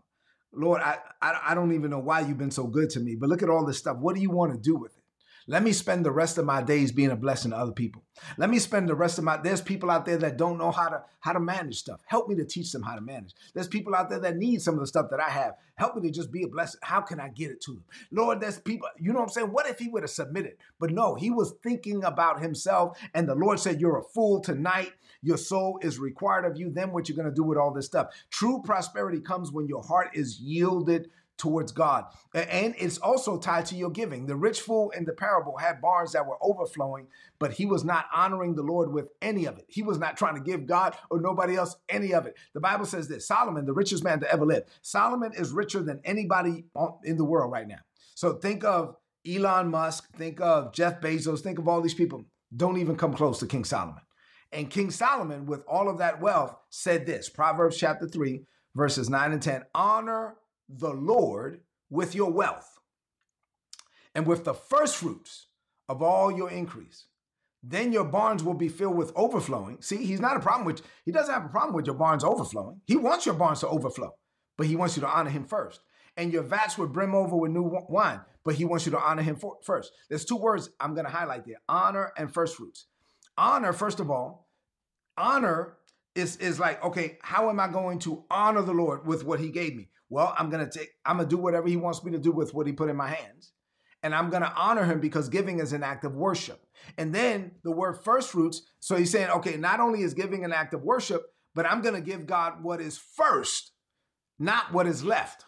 Lord, 0.56 0.82
I, 0.82 0.98
I, 1.22 1.40
I 1.50 1.56
don't 1.56 1.74
even 1.74 1.92
know 1.92 2.00
why 2.00 2.22
you've 2.22 2.38
been 2.38 2.52
so 2.52 2.68
good 2.68 2.90
to 2.92 3.00
me, 3.00 3.16
but 3.16 3.30
look 3.30 3.44
at 3.44 3.50
all 3.50 3.66
this 3.66 3.78
stuff. 3.78 3.98
What 3.98 4.16
do 4.16 4.22
you 4.22 4.32
want 4.32 4.54
to 4.54 4.60
do 4.60 4.76
with 4.76 4.96
it? 4.96 5.04
Let 5.48 5.62
me 5.62 5.74
spend 5.74 6.04
the 6.04 6.12
rest 6.12 6.40
of 6.40 6.46
my 6.46 6.64
days 6.64 6.92
being 6.92 7.12
a 7.12 7.16
blessing 7.16 7.52
to 7.52 7.58
other 7.58 7.72
people. 7.72 8.04
Let 8.38 8.50
me 8.50 8.58
spend 8.58 8.90
the 8.90 8.96
rest 8.96 9.20
of 9.20 9.24
my 9.24 9.38
there's 9.38 9.62
people 9.62 9.92
out 9.92 10.06
there 10.06 10.18
that 10.18 10.38
don't 10.38 10.58
know 10.58 10.72
how 10.72 10.90
to 10.90 11.04
how 11.20 11.34
to 11.34 11.40
manage 11.40 11.78
stuff. 11.78 12.02
Help 12.08 12.28
me 12.28 12.36
to 12.36 12.46
teach 12.46 12.72
them 12.72 12.82
how 12.82 12.96
to 12.96 13.02
manage. 13.02 13.36
There's 13.54 13.68
people 13.68 13.94
out 13.94 14.10
there 14.10 14.20
that 14.20 14.38
need 14.38 14.64
some 14.64 14.74
of 14.74 14.80
the 14.80 14.88
stuff 14.88 15.08
that 15.12 15.20
I 15.20 15.30
have. 15.30 15.54
Help 15.76 15.96
me 15.96 16.02
to 16.08 16.12
just 16.12 16.32
be 16.32 16.44
a 16.44 16.48
blessing. 16.48 16.80
How 16.82 17.02
can 17.02 17.20
I 17.20 17.30
get 17.30 17.52
it 17.52 17.62
to 17.62 17.74
them? 17.74 17.84
Lord, 18.12 18.42
there's 18.42 18.60
people, 18.60 18.88
you 18.98 19.14
know 19.14 19.20
what 19.20 19.26
I'm 19.26 19.30
saying? 19.30 19.52
What 19.52 19.70
if 19.70 19.78
he 19.78 19.88
would 19.90 20.02
have 20.02 20.10
submitted? 20.10 20.54
But 20.80 20.92
no, 20.92 21.14
he 21.14 21.30
was 21.30 21.54
thinking 21.62 22.04
about 22.04 22.42
himself 22.42 22.98
and 23.14 23.30
the 23.30 23.36
Lord 23.36 23.60
said, 23.60 23.80
"You're 23.80 24.00
a 24.00 24.04
fool 24.04 24.42
tonight. 24.42 24.94
Your 25.22 25.38
soul 25.38 25.79
is 25.81 26.00
required 26.00 26.45
of 26.45 26.57
you. 26.57 26.69
Then 26.69 26.91
what 26.91 27.10
you're 27.10 27.15
going 27.15 27.29
to 27.29 27.34
do 27.34 27.43
with 27.43 27.57
all 27.57 27.74
this 27.74 27.86
stuff? 27.86 28.07
True 28.31 28.62
prosperity 28.63 29.22
comes 29.22 29.51
when 29.51 29.67
your 29.67 29.84
heart 29.84 30.10
is 30.13 30.39
yielded 30.39 31.10
towards 31.38 31.74
God. 31.74 32.05
And 32.34 32.75
it's 32.77 32.98
also 32.98 33.38
tied 33.38 33.65
to 33.65 33.75
your 33.75 33.89
giving. 33.89 34.25
The 34.25 34.38
rich 34.38 34.62
fool 34.62 34.91
in 34.91 35.03
the 35.03 35.12
parable 35.12 35.57
had 35.57 35.81
barns 35.81 36.13
that 36.13 36.25
were 36.25 36.38
overflowing, 36.41 37.07
but 37.39 37.51
he 37.51 37.65
was 37.65 37.84
not 37.84 38.05
honoring 38.15 38.55
the 38.55 38.63
Lord 38.63 38.93
with 38.93 39.10
any 39.22 39.43
of 39.43 39.57
it. 39.57 39.65
He 39.67 39.84
was 39.84 40.00
not 40.00 40.15
trying 40.15 40.36
to 40.36 40.41
give 40.41 40.65
God 40.65 40.95
or 41.10 41.19
nobody 41.19 41.57
else 41.57 41.75
any 41.89 42.13
of 42.13 42.25
it. 42.25 42.38
The 42.53 42.62
Bible 42.62 42.86
says 42.86 43.10
this 43.10 43.27
Solomon, 43.27 43.65
the 43.65 43.74
richest 43.74 44.01
man 44.01 44.22
to 44.22 44.31
ever 44.31 44.45
live, 44.45 44.63
Solomon 44.81 45.34
is 45.34 45.51
richer 45.51 45.84
than 45.84 46.00
anybody 46.05 46.65
in 47.03 47.17
the 47.17 47.25
world 47.25 47.51
right 47.51 47.67
now. 47.67 47.79
So 48.15 48.36
think 48.36 48.63
of 48.63 48.95
Elon 49.27 49.69
Musk, 49.69 50.15
think 50.15 50.39
of 50.39 50.72
Jeff 50.72 51.01
Bezos, 51.01 51.41
think 51.41 51.60
of 51.60 51.67
all 51.67 51.81
these 51.81 51.93
people. 51.93 52.24
Don't 52.55 52.77
even 52.77 52.95
come 52.95 53.13
close 53.13 53.39
to 53.39 53.48
King 53.48 53.65
Solomon. 53.65 54.05
And 54.56 54.70
King 54.70 54.90
Solomon, 54.90 55.46
with 55.46 55.66
all 55.68 55.90
of 55.90 55.98
that 55.98 56.22
wealth, 56.22 56.56
said 56.70 57.06
this 57.06 57.28
Proverbs 57.28 57.76
chapter 57.76 58.08
3, 58.08 58.42
verses 58.74 59.10
9 59.10 59.34
and 59.34 59.42
10 59.42 59.66
Honor 59.76 60.38
the 60.70 60.94
Lord 60.94 61.60
with 61.90 62.16
your 62.16 62.32
wealth 62.32 62.80
and 64.16 64.26
with 64.26 64.46
the 64.46 64.54
first 64.54 64.96
fruits 64.96 65.48
of 65.90 66.02
all 66.02 66.32
your 66.32 66.50
increase. 66.50 67.08
Then 67.62 67.92
your 67.92 68.06
barns 68.06 68.46
will 68.46 68.54
be 68.54 68.70
filled 68.70 68.96
with 68.96 69.12
overflowing. 69.14 69.82
See, 69.82 70.06
he's 70.06 70.22
not 70.22 70.38
a 70.38 70.40
problem 70.40 70.66
with, 70.66 70.82
he 71.04 71.12
doesn't 71.12 71.34
have 71.34 71.46
a 71.46 71.50
problem 71.50 71.76
with 71.76 71.86
your 71.86 71.96
barns 71.96 72.24
overflowing. 72.24 72.80
He 72.86 72.96
wants 72.96 73.26
your 73.26 73.36
barns 73.36 73.60
to 73.60 73.68
overflow, 73.68 74.16
but 74.58 74.68
he 74.68 74.78
wants 74.78 74.96
you 74.96 75.02
to 75.02 75.10
honor 75.10 75.32
him 75.32 75.44
first. 75.44 75.82
And 76.16 76.32
your 76.32 76.44
vats 76.44 76.78
would 76.78 76.94
brim 76.94 77.14
over 77.14 77.36
with 77.36 77.52
new 77.52 77.78
wine, 77.90 78.22
but 78.46 78.56
he 78.56 78.64
wants 78.64 78.86
you 78.86 78.94
to 78.94 79.00
honor 79.00 79.22
him 79.22 79.36
for, 79.36 79.58
first. 79.64 79.92
There's 80.08 80.24
two 80.24 80.38
words 80.38 80.70
I'm 80.80 80.94
going 80.94 81.06
to 81.06 81.12
highlight 81.12 81.46
there 81.46 81.60
honor 81.68 82.14
and 82.18 82.34
first 82.34 82.56
fruits. 82.56 82.86
Honor, 83.38 83.74
first 83.74 84.00
of 84.00 84.10
all, 84.10 84.45
honor 85.17 85.77
is, 86.15 86.38
is 86.38 86.60
like, 86.60 86.84
okay, 86.84 87.17
how 87.22 87.50
am 87.50 87.60
I 87.60 87.67
going 87.67 88.00
to 88.00 88.24
honor 88.31 88.62
the 88.62 88.74
Lord 88.74 89.05
with 89.05 89.24
what 89.24 89.39
he 89.39 89.50
gave 89.50 89.75
me? 89.75 89.89
Well, 90.10 90.34
I'm 90.38 90.50
to 90.65 90.79
take, 90.79 90.91
I'm 91.05 91.17
to 91.19 91.25
do 91.25 91.38
whatever 91.38 91.67
he 91.67 91.77
wants 91.77 92.03
me 92.03 92.12
to 92.12 92.19
do 92.19 92.31
with 92.31 92.53
what 92.53 92.67
he 92.67 92.74
put 92.74 92.89
in 92.89 92.95
my 92.95 93.10
hands. 93.10 93.51
And 94.03 94.13
I'm 94.13 94.29
to 94.43 94.53
honor 94.53 94.86
him 94.86 95.00
because 95.00 95.29
giving 95.29 95.60
is 95.60 95.74
an 95.74 95.81
act 95.81 96.05
of 96.05 96.15
worship. 96.15 96.63
And 96.98 97.13
then 97.13 97.53
the 97.63 97.72
word 97.72 98.03
first 98.03 98.29
fruits. 98.29 98.62
So 98.79 98.95
he's 98.95 99.12
saying, 99.12 99.29
okay, 99.29 99.57
not 99.57 99.79
only 99.79 100.01
is 100.04 100.13
giving 100.13 100.45
an 100.45 100.54
act 100.54 100.73
of 100.75 100.84
worship, 100.84 101.23
but 101.56 101.65
I'm 101.65 101.82
to 101.95 102.01
give 102.01 102.28
God 102.28 102.62
what 102.62 102.82
is 102.82 102.97
first, 102.97 103.71
not 104.38 104.71
what 104.71 104.86
is 104.86 105.04
left. 105.04 105.45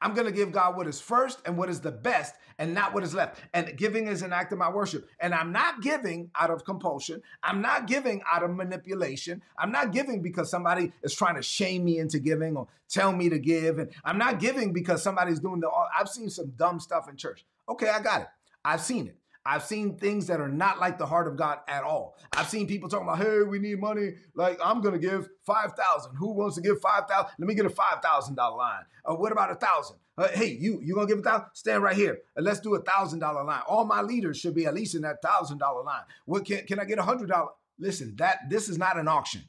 I'm 0.00 0.14
going 0.14 0.26
to 0.26 0.32
give 0.32 0.52
God 0.52 0.76
what 0.76 0.86
is 0.86 1.00
first 1.00 1.40
and 1.44 1.56
what 1.56 1.68
is 1.68 1.80
the 1.80 1.90
best 1.90 2.34
and 2.58 2.74
not 2.74 2.94
what 2.94 3.02
is 3.02 3.14
left. 3.14 3.40
And 3.52 3.76
giving 3.76 4.06
is 4.06 4.22
an 4.22 4.32
act 4.32 4.52
of 4.52 4.58
my 4.58 4.70
worship. 4.70 5.08
And 5.20 5.34
I'm 5.34 5.52
not 5.52 5.82
giving 5.82 6.30
out 6.38 6.50
of 6.50 6.64
compulsion. 6.64 7.22
I'm 7.42 7.60
not 7.60 7.86
giving 7.86 8.22
out 8.30 8.42
of 8.42 8.50
manipulation. 8.50 9.42
I'm 9.58 9.72
not 9.72 9.92
giving 9.92 10.22
because 10.22 10.50
somebody 10.50 10.92
is 11.02 11.14
trying 11.14 11.36
to 11.36 11.42
shame 11.42 11.84
me 11.84 11.98
into 11.98 12.18
giving 12.18 12.56
or 12.56 12.68
tell 12.88 13.12
me 13.12 13.28
to 13.28 13.38
give. 13.38 13.78
And 13.78 13.90
I'm 14.04 14.18
not 14.18 14.40
giving 14.40 14.72
because 14.72 15.02
somebody's 15.02 15.40
doing 15.40 15.60
the, 15.60 15.70
I've 15.98 16.08
seen 16.08 16.30
some 16.30 16.52
dumb 16.56 16.80
stuff 16.80 17.08
in 17.08 17.16
church. 17.16 17.44
Okay, 17.68 17.88
I 17.88 18.00
got 18.00 18.22
it. 18.22 18.28
I've 18.64 18.80
seen 18.80 19.06
it. 19.08 19.17
I've 19.48 19.64
seen 19.64 19.96
things 19.96 20.26
that 20.26 20.40
are 20.40 20.48
not 20.48 20.78
like 20.78 20.98
the 20.98 21.06
heart 21.06 21.26
of 21.26 21.36
God 21.36 21.60
at 21.68 21.82
all. 21.82 22.18
I've 22.34 22.50
seen 22.50 22.66
people 22.66 22.90
talking 22.90 23.08
about, 23.08 23.18
hey, 23.18 23.40
we 23.44 23.58
need 23.58 23.80
money. 23.80 24.10
Like, 24.34 24.58
I'm 24.62 24.82
going 24.82 24.92
to 24.92 25.00
give 25.00 25.26
5,000. 25.46 26.16
Who 26.16 26.34
wants 26.34 26.56
to 26.56 26.60
give 26.60 26.78
5,000? 26.82 27.30
Let 27.38 27.48
me 27.48 27.54
get 27.54 27.64
a 27.64 27.70
$5,000 27.70 28.36
line. 28.36 28.82
Uh, 29.06 29.14
what 29.14 29.32
about 29.32 29.50
a 29.50 29.54
thousand? 29.54 29.96
Uh, 30.18 30.28
hey, 30.28 30.48
you, 30.60 30.80
you 30.82 30.94
going 30.94 31.06
to 31.06 31.14
give 31.14 31.24
a 31.24 31.26
thousand? 31.26 31.46
Stand 31.54 31.82
right 31.82 31.96
here. 31.96 32.18
And 32.36 32.44
let's 32.44 32.60
do 32.60 32.74
a 32.74 32.82
thousand 32.82 33.20
dollar 33.20 33.42
line. 33.42 33.62
All 33.66 33.86
my 33.86 34.02
leaders 34.02 34.38
should 34.38 34.54
be 34.54 34.66
at 34.66 34.74
least 34.74 34.94
in 34.94 35.00
that 35.02 35.22
thousand 35.22 35.56
dollar 35.58 35.82
line. 35.82 36.02
What 36.26 36.44
can, 36.44 36.66
can 36.66 36.78
I 36.78 36.84
get 36.84 36.98
a 36.98 37.02
hundred 37.02 37.30
dollar? 37.30 37.48
Listen, 37.78 38.16
that 38.16 38.50
this 38.50 38.68
is 38.68 38.76
not 38.76 38.98
an 38.98 39.08
auction. 39.08 39.44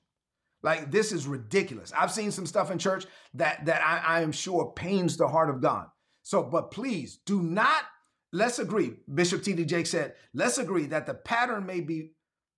Like 0.61 0.91
this 0.91 1.11
is 1.11 1.27
ridiculous. 1.27 1.91
I've 1.97 2.11
seen 2.11 2.31
some 2.31 2.45
stuff 2.45 2.69
in 2.71 2.77
church 2.77 3.05
that 3.33 3.65
that 3.65 3.81
I, 3.81 4.17
I 4.17 4.21
am 4.21 4.31
sure 4.31 4.71
pains 4.75 5.17
the 5.17 5.27
heart 5.27 5.49
of 5.49 5.61
God. 5.61 5.87
So, 6.21 6.43
but 6.43 6.71
please 6.71 7.19
do 7.25 7.41
not 7.41 7.83
let's 8.31 8.59
agree, 8.59 8.93
Bishop 9.13 9.43
T.D. 9.43 9.65
Jake 9.65 9.87
said, 9.87 10.13
let's 10.33 10.57
agree 10.57 10.85
that 10.87 11.05
the 11.05 11.13
pattern 11.13 11.65
may 11.65 11.81
be 11.81 12.11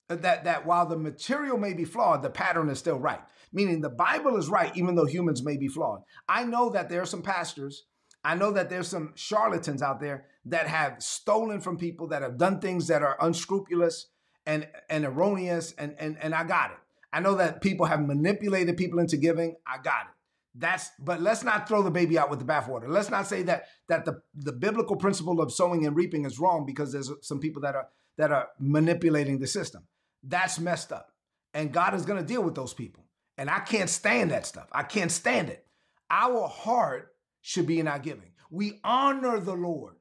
uh, 0.09 0.15
that 0.17 0.43
that 0.43 0.65
while 0.65 0.85
the 0.85 0.97
material 0.97 1.57
may 1.57 1.73
be 1.73 1.85
flawed, 1.85 2.21
the 2.21 2.29
pattern 2.29 2.69
is 2.69 2.79
still 2.79 2.99
right. 2.99 3.21
Meaning 3.53 3.81
the 3.81 3.89
Bible 3.89 4.37
is 4.37 4.49
right, 4.49 4.75
even 4.75 4.95
though 4.95 5.05
humans 5.05 5.43
may 5.43 5.57
be 5.57 5.67
flawed. 5.67 6.01
I 6.27 6.43
know 6.43 6.69
that 6.69 6.89
there 6.89 7.01
are 7.01 7.05
some 7.05 7.21
pastors, 7.21 7.85
I 8.23 8.35
know 8.35 8.51
that 8.51 8.69
there's 8.69 8.87
some 8.87 9.13
charlatans 9.15 9.81
out 9.81 9.99
there 9.99 10.25
that 10.45 10.67
have 10.67 11.01
stolen 11.01 11.59
from 11.59 11.77
people, 11.77 12.07
that 12.07 12.21
have 12.21 12.37
done 12.37 12.59
things 12.59 12.87
that 12.87 13.01
are 13.01 13.17
unscrupulous 13.19 14.07
and, 14.45 14.67
and 14.89 15.05
erroneous, 15.05 15.73
and, 15.73 15.95
and, 15.99 16.17
and 16.21 16.35
I 16.35 16.43
got 16.43 16.71
it. 16.71 16.77
I 17.13 17.19
know 17.19 17.35
that 17.35 17.61
people 17.61 17.87
have 17.87 18.01
manipulated 18.01 18.77
people 18.77 18.99
into 18.99 19.17
giving. 19.17 19.55
I 19.65 19.77
got 19.81 20.03
it. 20.03 20.20
That's 20.53 20.91
but 20.99 21.21
let's 21.21 21.43
not 21.43 21.67
throw 21.67 21.81
the 21.81 21.91
baby 21.91 22.17
out 22.17 22.29
with 22.29 22.39
the 22.39 22.45
bathwater. 22.45 22.87
Let's 22.89 23.09
not 23.09 23.25
say 23.27 23.43
that 23.43 23.67
that 23.87 24.05
the, 24.05 24.21
the 24.35 24.51
biblical 24.51 24.97
principle 24.97 25.39
of 25.39 25.51
sowing 25.53 25.85
and 25.85 25.95
reaping 25.95 26.25
is 26.25 26.39
wrong 26.39 26.65
because 26.65 26.91
there's 26.91 27.09
some 27.21 27.39
people 27.39 27.61
that 27.61 27.75
are 27.75 27.87
that 28.17 28.31
are 28.31 28.49
manipulating 28.59 29.39
the 29.39 29.47
system. 29.47 29.83
That's 30.23 30.59
messed 30.59 30.91
up. 30.91 31.11
And 31.53 31.71
God 31.71 31.93
is 31.93 32.05
going 32.05 32.19
to 32.19 32.25
deal 32.25 32.43
with 32.43 32.55
those 32.55 32.73
people. 32.73 33.05
And 33.37 33.49
I 33.49 33.59
can't 33.59 33.89
stand 33.89 34.31
that 34.31 34.45
stuff. 34.45 34.67
I 34.71 34.83
can't 34.83 35.11
stand 35.11 35.49
it. 35.49 35.65
Our 36.09 36.47
heart 36.47 37.15
should 37.41 37.65
be 37.65 37.79
in 37.79 37.87
our 37.87 37.99
giving. 37.99 38.31
We 38.49 38.79
honor 38.83 39.39
the 39.39 39.53
Lord. 39.53 39.95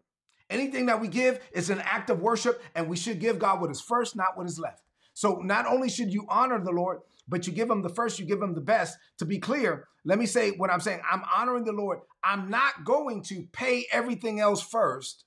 Anything 0.51 0.87
that 0.87 1.01
we 1.01 1.07
give 1.07 1.41
is 1.53 1.71
an 1.71 1.81
act 1.81 2.11
of 2.11 2.21
worship, 2.21 2.61
and 2.75 2.89
we 2.89 2.97
should 2.97 3.21
give 3.21 3.39
God 3.39 3.61
what 3.61 3.71
is 3.71 3.81
first, 3.81 4.17
not 4.17 4.37
what 4.37 4.47
is 4.47 4.59
left. 4.59 4.83
So 5.15 5.37
not 5.37 5.67
only 5.67 5.89
should 5.89 6.13
you 6.13 6.27
honor 6.29 6.61
the 6.61 6.73
Lord, 6.73 6.99
but 7.31 7.47
you 7.47 7.53
give 7.53 7.69
them 7.69 7.83
the 7.83 7.89
first, 7.89 8.19
you 8.19 8.27
give 8.27 8.41
them 8.41 8.55
the 8.55 8.61
best. 8.61 8.99
To 9.19 9.25
be 9.25 9.39
clear, 9.39 9.89
let 10.05 10.19
me 10.19 10.27
say 10.27 10.51
what 10.51 10.71
I'm 10.71 10.81
saying. 10.81 11.01
I'm 11.11 11.23
honoring 11.35 11.65
the 11.65 11.73
Lord. 11.73 12.01
I'm 12.23 12.51
not 12.51 12.85
going 12.85 13.23
to 13.25 13.47
pay 13.53 13.87
everything 13.93 14.41
else 14.41 14.61
first 14.61 15.25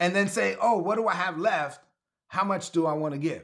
and 0.00 0.16
then 0.16 0.28
say, 0.28 0.56
oh, 0.60 0.78
what 0.78 0.96
do 0.96 1.06
I 1.06 1.14
have 1.14 1.38
left? 1.38 1.80
How 2.28 2.42
much 2.42 2.70
do 2.70 2.86
I 2.86 2.94
want 2.94 3.14
to 3.14 3.18
give? 3.18 3.42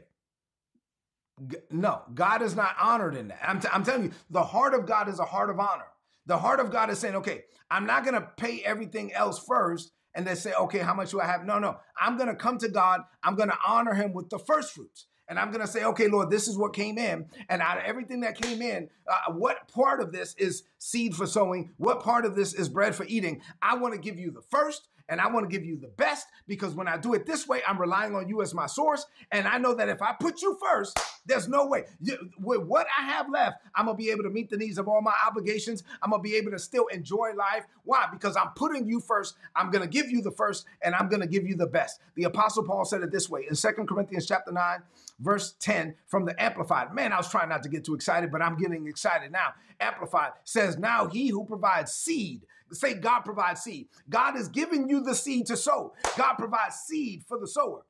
No, 1.71 2.03
God 2.15 2.43
is 2.43 2.57
not 2.57 2.75
honored 2.81 3.17
in 3.17 3.29
that. 3.29 3.41
I'm, 3.47 3.61
t- 3.61 3.69
I'm 3.73 3.85
telling 3.85 4.05
you, 4.05 4.13
the 4.31 4.43
heart 4.43 4.75
of 4.75 4.87
God 4.87 5.09
is 5.09 5.19
a 5.19 5.25
heart 5.25 5.51
of 5.51 5.61
honor. 5.61 5.87
The 6.27 6.39
heart 6.39 6.61
of 6.61 6.71
God 6.71 6.91
is 6.91 6.99
saying, 6.99 7.17
okay, 7.17 7.45
I'm 7.71 7.87
not 7.87 8.05
going 8.05 8.15
to 8.15 8.29
pay 8.37 8.63
everything 8.65 9.13
else 9.13 9.43
first 9.47 9.93
and 10.15 10.27
then 10.27 10.37
say, 10.37 10.53
okay, 10.53 10.79
how 10.79 10.95
much 10.95 11.11
do 11.11 11.21
I 11.21 11.27
have? 11.27 11.45
No, 11.45 11.59
no. 11.59 11.79
I'm 12.01 12.17
going 12.17 12.29
to 12.29 12.35
come 12.35 12.59
to 12.59 12.69
God. 12.69 13.01
I'm 13.23 13.35
going 13.35 13.49
to 13.49 13.59
honor 13.67 13.95
him 13.95 14.13
with 14.13 14.31
the 14.31 14.39
first 14.39 14.73
fruits 14.73 15.07
and 15.33 15.39
I'm 15.39 15.51
going 15.51 15.65
to 15.65 15.67
say, 15.67 15.83
okay, 15.85 16.09
Lord, 16.09 16.29
this 16.29 16.47
is 16.47 16.59
what 16.59 16.75
came 16.75 16.99
in. 16.99 17.25
And 17.49 17.63
out 17.63 17.79
of 17.79 17.85
everything 17.85 18.21
that 18.21 18.39
came 18.39 18.61
in, 18.61 18.91
uh, 19.09 19.33
what 19.33 19.67
part 19.67 20.03
of 20.03 20.13
this 20.13 20.35
is 20.37 20.65
seed 20.77 21.17
for 21.17 21.27
sowing? 21.27 21.71
What 21.79 22.03
part 22.03 22.27
of 22.27 22.37
this 22.37 22.53
is 22.53 22.69
bread 22.69 22.95
for 22.95 23.07
eating? 23.07 23.41
I 23.63 23.77
want 23.77 23.95
to 23.95 23.99
give 23.99 24.19
you 24.19 24.31
the 24.31 24.43
first 24.43 24.89
and 25.13 25.21
I 25.21 25.29
want 25.29 25.49
to 25.49 25.55
give 25.55 25.67
you 25.67 25.77
the 25.77 25.89
best 25.89 26.27
because 26.49 26.75
when 26.75 26.89
I 26.89 26.97
do 26.97 27.13
it 27.13 27.27
this 27.27 27.47
way, 27.47 27.61
I'm 27.69 27.79
relying 27.79 28.15
on 28.15 28.31
you 28.31 28.41
as 28.41 28.55
my 28.55 28.65
source. 28.65 29.05
And 29.31 29.47
I 29.47 29.59
know 29.59 29.75
that 29.75 29.91
if 29.91 30.01
I 30.01 30.15
put 30.19 30.41
you 30.41 30.59
first, 30.59 30.99
there's 31.27 31.49
no 31.49 31.67
way. 31.67 31.85
With 32.41 32.63
what 32.63 32.87
I 32.99 33.05
have 33.05 33.29
left, 33.29 33.59
I'm 33.75 33.85
going 33.85 33.99
to 33.99 34.03
be 34.03 34.09
able 34.09 34.23
to 34.23 34.31
meet 34.31 34.49
the 34.49 34.57
needs 34.57 34.79
of 34.79 34.89
all 34.89 35.03
my 35.03 35.13
obligations. 35.27 35.83
I'm 36.03 36.09
going 36.09 36.23
to 36.23 36.27
be 36.27 36.35
able 36.37 36.51
to 36.53 36.59
still 36.59 36.87
enjoy 36.87 37.33
life. 37.37 37.67
Why? 37.85 38.07
Because 38.11 38.39
I'm 38.39 38.53
putting 38.57 38.89
you 38.89 39.01
first. 39.01 39.37
I'm 39.55 39.71
going 39.71 39.83
to 39.83 39.89
give 39.89 40.11
you 40.11 40.23
the 40.23 40.31
first 40.31 40.65
and 40.81 40.95
I'm 40.95 41.11
going 41.11 41.21
to 41.21 41.29
give 41.29 41.47
you 41.47 41.57
the 41.57 41.67
best. 41.67 42.01
The 42.15 42.25
Apostle 42.25 42.65
Paul 42.65 42.87
said 42.87 43.03
it 43.03 43.13
this 43.13 43.29
way 43.29 43.45
in 43.47 43.55
Second 43.55 43.89
Corinthians 43.89 44.25
chapter 44.25 44.51
9, 44.51 44.81
verse 45.21 45.57
10 45.61 45.95
from 46.07 46.25
the 46.25 46.43
Amplified. 46.43 46.95
Man, 46.95 47.13
I 47.13 47.19
was 47.19 47.31
trying 47.31 47.51
not 47.51 47.63
to 47.65 47.69
get 47.69 47.85
too 47.85 47.95
excited, 47.95 48.33
but 48.33 48.41
I'm 48.41 48.57
getting 48.57 48.87
excited 48.87 49.31
now. 49.31 49.49
Amplified 49.79 50.33
says, 50.45 50.79
Now 50.79 51.07
he 51.07 51.29
who 51.29 51.45
provides 51.45 51.93
seed 51.93 52.47
Say, 52.73 52.95
God 52.95 53.21
provides 53.21 53.63
seed. 53.63 53.89
God 54.09 54.37
is 54.37 54.49
giving 54.49 54.89
you 54.89 55.03
the 55.03 55.15
seed 55.15 55.47
to 55.47 55.57
sow. 55.57 55.95
God 56.17 56.35
provides 56.35 56.77
seed 56.77 57.23
for 57.29 57.39
the 57.39 57.47
sower 57.47 57.85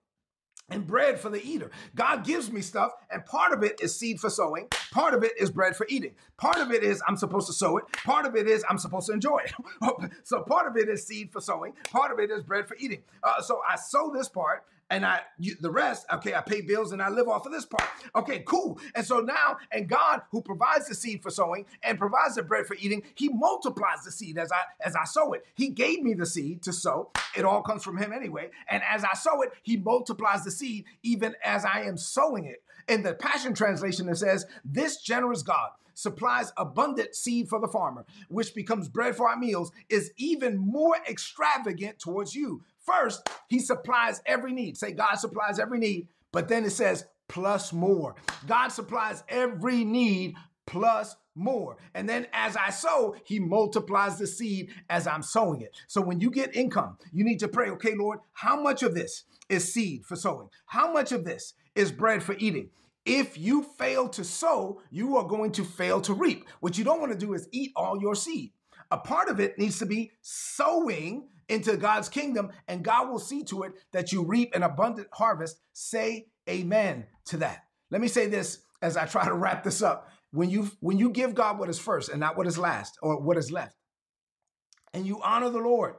and 0.72 0.86
bread 0.86 1.18
for 1.18 1.28
the 1.28 1.44
eater. 1.44 1.70
God 1.94 2.24
gives 2.24 2.50
me 2.50 2.60
stuff, 2.60 2.92
and 3.10 3.24
part 3.24 3.52
of 3.52 3.62
it 3.62 3.80
is 3.82 3.96
seed 3.96 4.20
for 4.20 4.30
sowing. 4.30 4.68
Part 4.90 5.14
of 5.14 5.22
it 5.22 5.32
is 5.38 5.50
bread 5.50 5.76
for 5.76 5.86
eating. 5.88 6.14
Part 6.36 6.58
of 6.58 6.72
it 6.72 6.82
is 6.82 7.02
I'm 7.06 7.16
supposed 7.16 7.46
to 7.48 7.52
sow 7.52 7.76
it. 7.78 7.84
Part 8.04 8.26
of 8.26 8.36
it 8.36 8.46
is 8.46 8.64
I'm 8.68 8.78
supposed 8.78 9.06
to 9.08 9.12
enjoy 9.12 9.38
it. 9.38 10.10
so 10.24 10.42
part 10.42 10.66
of 10.66 10.76
it 10.76 10.88
is 10.88 11.06
seed 11.06 11.32
for 11.32 11.40
sowing. 11.40 11.74
Part 11.90 12.12
of 12.12 12.18
it 12.18 12.30
is 12.30 12.42
bread 12.42 12.66
for 12.66 12.76
eating. 12.78 13.02
Uh, 13.22 13.40
so 13.40 13.60
I 13.68 13.76
sow 13.76 14.10
this 14.12 14.28
part, 14.28 14.64
and 14.92 15.06
I 15.06 15.20
you, 15.38 15.56
the 15.58 15.70
rest, 15.70 16.04
okay, 16.12 16.34
I 16.34 16.42
pay 16.42 16.60
bills 16.60 16.92
and 16.92 17.00
I 17.00 17.08
live 17.08 17.26
off 17.26 17.46
of 17.46 17.52
this 17.52 17.64
part. 17.64 17.88
Okay, 18.14 18.44
cool. 18.46 18.78
And 18.94 19.04
so 19.04 19.20
now, 19.20 19.56
and 19.72 19.88
God 19.88 20.20
who 20.30 20.42
provides 20.42 20.86
the 20.86 20.94
seed 20.94 21.22
for 21.22 21.30
sowing 21.30 21.64
and 21.82 21.98
provides 21.98 22.34
the 22.34 22.42
bread 22.42 22.66
for 22.66 22.74
eating, 22.74 23.02
He 23.14 23.30
multiplies 23.30 24.04
the 24.04 24.12
seed 24.12 24.36
as 24.36 24.52
I 24.52 24.60
as 24.84 24.94
I 24.94 25.04
sow 25.04 25.32
it. 25.32 25.46
He 25.54 25.70
gave 25.70 26.02
me 26.02 26.12
the 26.12 26.26
seed 26.26 26.62
to 26.64 26.74
sow. 26.74 27.10
It 27.34 27.46
all 27.46 27.62
comes 27.62 27.82
from 27.82 27.96
Him 27.96 28.12
anyway. 28.12 28.50
And 28.68 28.82
as 28.88 29.02
I 29.02 29.14
sow 29.14 29.40
it, 29.40 29.52
He 29.62 29.78
multiplies 29.78 30.44
the 30.44 30.50
seed 30.50 30.84
even 31.02 31.34
as 31.42 31.64
I 31.64 31.84
am 31.84 31.96
sowing 31.96 32.44
it. 32.44 32.62
In 32.86 33.02
the 33.02 33.14
Passion 33.14 33.54
Translation, 33.54 34.10
it 34.10 34.16
says, 34.16 34.44
"This 34.62 34.98
generous 34.98 35.42
God." 35.42 35.70
supplies 35.94 36.52
abundant 36.56 37.14
seed 37.14 37.48
for 37.48 37.60
the 37.60 37.68
farmer, 37.68 38.04
which 38.28 38.54
becomes 38.54 38.88
bread 38.88 39.14
for 39.14 39.28
our 39.28 39.36
meals, 39.36 39.70
is 39.90 40.10
even 40.16 40.56
more 40.56 40.96
extravagant 41.06 41.98
towards 41.98 42.34
you. 42.34 42.62
First, 42.84 43.28
he 43.48 43.58
supplies 43.58 44.20
every 44.26 44.52
need. 44.52 44.76
Say, 44.76 44.92
God 44.92 45.14
supplies 45.14 45.58
every 45.58 45.78
need, 45.78 46.08
but 46.32 46.48
then 46.48 46.64
it 46.64 46.70
says, 46.70 47.06
plus 47.28 47.72
more. 47.72 48.16
God 48.46 48.68
supplies 48.68 49.22
every 49.28 49.84
need 49.84 50.34
plus 50.66 51.16
more. 51.34 51.76
And 51.94 52.08
then 52.08 52.26
as 52.32 52.56
I 52.56 52.70
sow, 52.70 53.14
he 53.24 53.38
multiplies 53.38 54.18
the 54.18 54.26
seed 54.26 54.70
as 54.90 55.06
I'm 55.06 55.22
sowing 55.22 55.62
it. 55.62 55.74
So 55.86 56.00
when 56.00 56.20
you 56.20 56.30
get 56.30 56.54
income, 56.54 56.98
you 57.12 57.24
need 57.24 57.40
to 57.40 57.48
pray, 57.48 57.70
okay, 57.70 57.94
Lord, 57.94 58.18
how 58.32 58.60
much 58.60 58.82
of 58.82 58.94
this 58.94 59.24
is 59.48 59.72
seed 59.72 60.04
for 60.04 60.16
sowing? 60.16 60.48
How 60.66 60.92
much 60.92 61.12
of 61.12 61.24
this 61.24 61.54
is 61.74 61.92
bread 61.92 62.22
for 62.22 62.34
eating? 62.38 62.70
If 63.04 63.36
you 63.36 63.64
fail 63.78 64.08
to 64.10 64.24
sow, 64.24 64.80
you 64.90 65.16
are 65.16 65.26
going 65.26 65.52
to 65.52 65.64
fail 65.64 66.00
to 66.02 66.14
reap. 66.14 66.46
What 66.60 66.78
you 66.78 66.84
don't 66.84 67.00
want 67.00 67.12
to 67.12 67.18
do 67.18 67.34
is 67.34 67.48
eat 67.50 67.72
all 67.74 68.00
your 68.00 68.14
seed. 68.14 68.52
A 68.90 68.98
part 68.98 69.28
of 69.28 69.40
it 69.40 69.58
needs 69.58 69.78
to 69.78 69.86
be 69.86 70.12
sowing 70.20 71.28
into 71.48 71.76
God's 71.76 72.08
kingdom, 72.08 72.50
and 72.68 72.84
God 72.84 73.08
will 73.08 73.18
see 73.18 73.44
to 73.44 73.62
it 73.62 73.72
that 73.92 74.12
you 74.12 74.24
reap 74.24 74.54
an 74.54 74.62
abundant 74.62 75.08
harvest. 75.12 75.60
Say 75.72 76.28
amen 76.48 77.06
to 77.26 77.38
that. 77.38 77.64
Let 77.90 78.00
me 78.00 78.08
say 78.08 78.26
this 78.26 78.62
as 78.80 78.96
I 78.96 79.06
try 79.06 79.26
to 79.26 79.34
wrap 79.34 79.62
this 79.64 79.82
up. 79.82 80.08
When 80.30 80.48
you 80.48 80.70
when 80.80 80.98
you 80.98 81.10
give 81.10 81.34
God 81.34 81.58
what 81.58 81.68
is 81.68 81.78
first 81.78 82.08
and 82.08 82.18
not 82.18 82.36
what 82.36 82.46
is 82.46 82.56
last 82.56 82.98
or 83.02 83.20
what 83.20 83.36
is 83.36 83.50
left, 83.50 83.76
and 84.94 85.06
you 85.06 85.20
honor 85.22 85.50
the 85.50 85.58
Lord, 85.58 85.94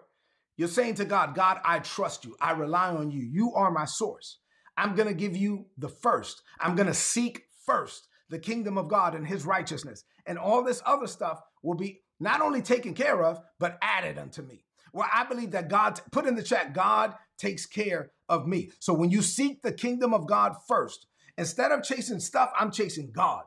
you're 0.58 0.68
saying 0.68 0.96
to 0.96 1.06
God, 1.06 1.36
God, 1.36 1.60
I 1.64 1.80
trust 1.80 2.26
you. 2.26 2.36
I 2.42 2.52
rely 2.52 2.90
on 2.90 3.12
you. 3.12 3.22
You 3.22 3.54
are 3.54 3.72
my 3.72 3.86
source. 3.86 4.40
I'm 4.78 4.96
going 4.96 5.08
to 5.08 5.14
give 5.14 5.36
you 5.38 5.68
the 5.78 5.90
first. 5.90 6.42
I'm 6.60 6.76
going 6.76 6.88
to 6.88 6.94
seek 6.94 7.44
first 7.66 8.08
the 8.30 8.40
kingdom 8.40 8.78
of 8.78 8.88
God 8.88 9.14
and 9.16 9.26
his 9.26 9.46
righteousness. 9.46 10.04
And 10.26 10.38
all 10.38 10.64
this 10.64 10.82
other 10.86 11.08
stuff 11.08 11.40
will 11.62 11.76
be 11.76 12.02
not 12.20 12.42
only 12.42 12.62
taken 12.62 12.94
care 12.94 13.24
of, 13.24 13.40
but 13.60 13.78
added 13.82 14.18
unto 14.18 14.42
me. 14.42 14.66
Well, 14.94 15.10
I 15.12 15.26
believe 15.26 15.52
that 15.52 15.70
God, 15.70 16.00
put 16.12 16.26
in 16.26 16.36
the 16.36 16.44
chat, 16.44 16.74
God 16.74 17.16
takes 17.38 17.66
care 17.66 18.12
of 18.30 18.48
me. 18.48 18.72
So 18.80 18.94
when 18.94 19.10
you 19.10 19.22
seek 19.22 19.62
the 19.62 19.72
kingdom 19.74 20.14
of 20.14 20.28
God 20.28 20.54
first, 20.68 21.08
instead 21.38 21.72
of 21.72 21.84
chasing 21.84 22.20
stuff, 22.20 22.52
I'm 22.58 22.72
chasing 22.72 23.12
God. 23.12 23.44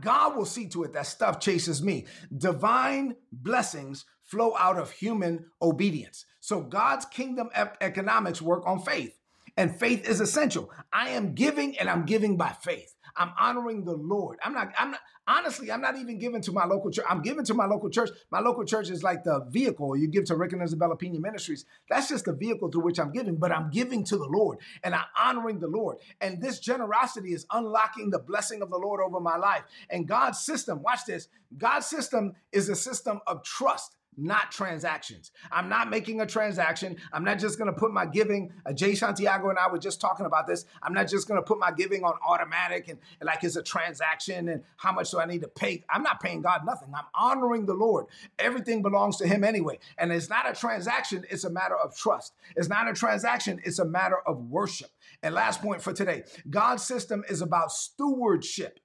God 0.00 0.36
will 0.36 0.46
see 0.46 0.68
to 0.68 0.84
it 0.84 0.92
that 0.92 1.06
stuff 1.06 1.40
chases 1.40 1.82
me. 1.82 2.06
Divine 2.36 3.16
blessings 3.32 4.04
flow 4.22 4.54
out 4.58 4.78
of 4.78 4.90
human 4.90 5.46
obedience. 5.60 6.24
So 6.40 6.60
God's 6.62 7.04
kingdom 7.06 7.50
economics 7.80 8.42
work 8.42 8.66
on 8.66 8.80
faith 8.80 9.18
and 9.56 9.74
faith 9.78 10.08
is 10.08 10.20
essential. 10.20 10.70
I 10.92 11.10
am 11.10 11.34
giving 11.34 11.78
and 11.78 11.88
I'm 11.88 12.04
giving 12.04 12.36
by 12.36 12.54
faith. 12.62 12.94
I'm 13.20 13.32
honoring 13.38 13.84
the 13.84 13.92
Lord. 13.92 14.38
I'm 14.42 14.54
not, 14.54 14.72
I'm 14.78 14.92
not, 14.92 15.00
honestly, 15.28 15.70
I'm 15.70 15.82
not 15.82 15.98
even 15.98 16.18
giving 16.18 16.40
to 16.40 16.52
my 16.52 16.64
local 16.64 16.90
church. 16.90 17.04
I'm 17.06 17.20
giving 17.20 17.44
to 17.44 17.52
my 17.52 17.66
local 17.66 17.90
church. 17.90 18.08
My 18.30 18.40
local 18.40 18.64
church 18.64 18.88
is 18.88 19.02
like 19.02 19.24
the 19.24 19.44
vehicle 19.50 19.94
you 19.94 20.08
give 20.08 20.24
to 20.24 20.36
Rick 20.36 20.54
and 20.54 20.62
Isabella 20.62 20.96
Pina 20.96 21.20
Ministries. 21.20 21.66
That's 21.90 22.08
just 22.08 22.24
the 22.24 22.32
vehicle 22.32 22.70
through 22.70 22.82
which 22.82 22.98
I'm 22.98 23.12
giving, 23.12 23.36
but 23.36 23.52
I'm 23.52 23.70
giving 23.70 24.04
to 24.04 24.16
the 24.16 24.24
Lord 24.24 24.56
and 24.82 24.94
I'm 24.94 25.04
honoring 25.14 25.60
the 25.60 25.68
Lord. 25.68 25.98
And 26.22 26.40
this 26.40 26.60
generosity 26.60 27.34
is 27.34 27.44
unlocking 27.52 28.08
the 28.08 28.18
blessing 28.18 28.62
of 28.62 28.70
the 28.70 28.78
Lord 28.78 29.02
over 29.02 29.20
my 29.20 29.36
life. 29.36 29.64
And 29.90 30.08
God's 30.08 30.40
system, 30.40 30.82
watch 30.82 31.04
this, 31.06 31.28
God's 31.58 31.84
system 31.84 32.32
is 32.52 32.70
a 32.70 32.74
system 32.74 33.20
of 33.26 33.44
trust 33.44 33.96
not 34.16 34.50
transactions. 34.50 35.30
I'm 35.50 35.68
not 35.68 35.88
making 35.88 36.20
a 36.20 36.26
transaction. 36.26 36.96
I'm 37.12 37.24
not 37.24 37.38
just 37.38 37.58
going 37.58 37.72
to 37.72 37.78
put 37.78 37.92
my 37.92 38.06
giving. 38.06 38.52
Uh, 38.66 38.72
Jay 38.72 38.94
Santiago 38.94 39.48
and 39.48 39.58
I 39.58 39.70
were 39.70 39.78
just 39.78 40.00
talking 40.00 40.26
about 40.26 40.46
this. 40.46 40.64
I'm 40.82 40.92
not 40.92 41.08
just 41.08 41.28
going 41.28 41.40
to 41.40 41.46
put 41.46 41.58
my 41.58 41.72
giving 41.72 42.04
on 42.04 42.14
automatic 42.26 42.88
and, 42.88 42.98
and 43.20 43.26
like 43.26 43.42
it's 43.44 43.56
a 43.56 43.62
transaction 43.62 44.48
and 44.48 44.62
how 44.76 44.92
much 44.92 45.10
do 45.10 45.20
I 45.20 45.26
need 45.26 45.42
to 45.42 45.48
pay? 45.48 45.84
I'm 45.88 46.02
not 46.02 46.20
paying 46.20 46.42
God 46.42 46.66
nothing. 46.66 46.90
I'm 46.94 47.04
honoring 47.14 47.66
the 47.66 47.74
Lord. 47.74 48.06
Everything 48.38 48.82
belongs 48.82 49.16
to 49.18 49.26
Him 49.26 49.44
anyway. 49.44 49.78
And 49.96 50.12
it's 50.12 50.28
not 50.28 50.48
a 50.48 50.54
transaction, 50.54 51.24
it's 51.30 51.44
a 51.44 51.50
matter 51.50 51.76
of 51.76 51.96
trust. 51.96 52.34
It's 52.56 52.68
not 52.68 52.88
a 52.88 52.92
transaction, 52.92 53.60
it's 53.64 53.78
a 53.78 53.84
matter 53.84 54.18
of 54.26 54.50
worship. 54.50 54.90
And 55.22 55.34
last 55.34 55.62
point 55.62 55.82
for 55.82 55.92
today 55.92 56.24
God's 56.48 56.82
system 56.82 57.24
is 57.28 57.40
about 57.40 57.72
stewardship, 57.72 58.80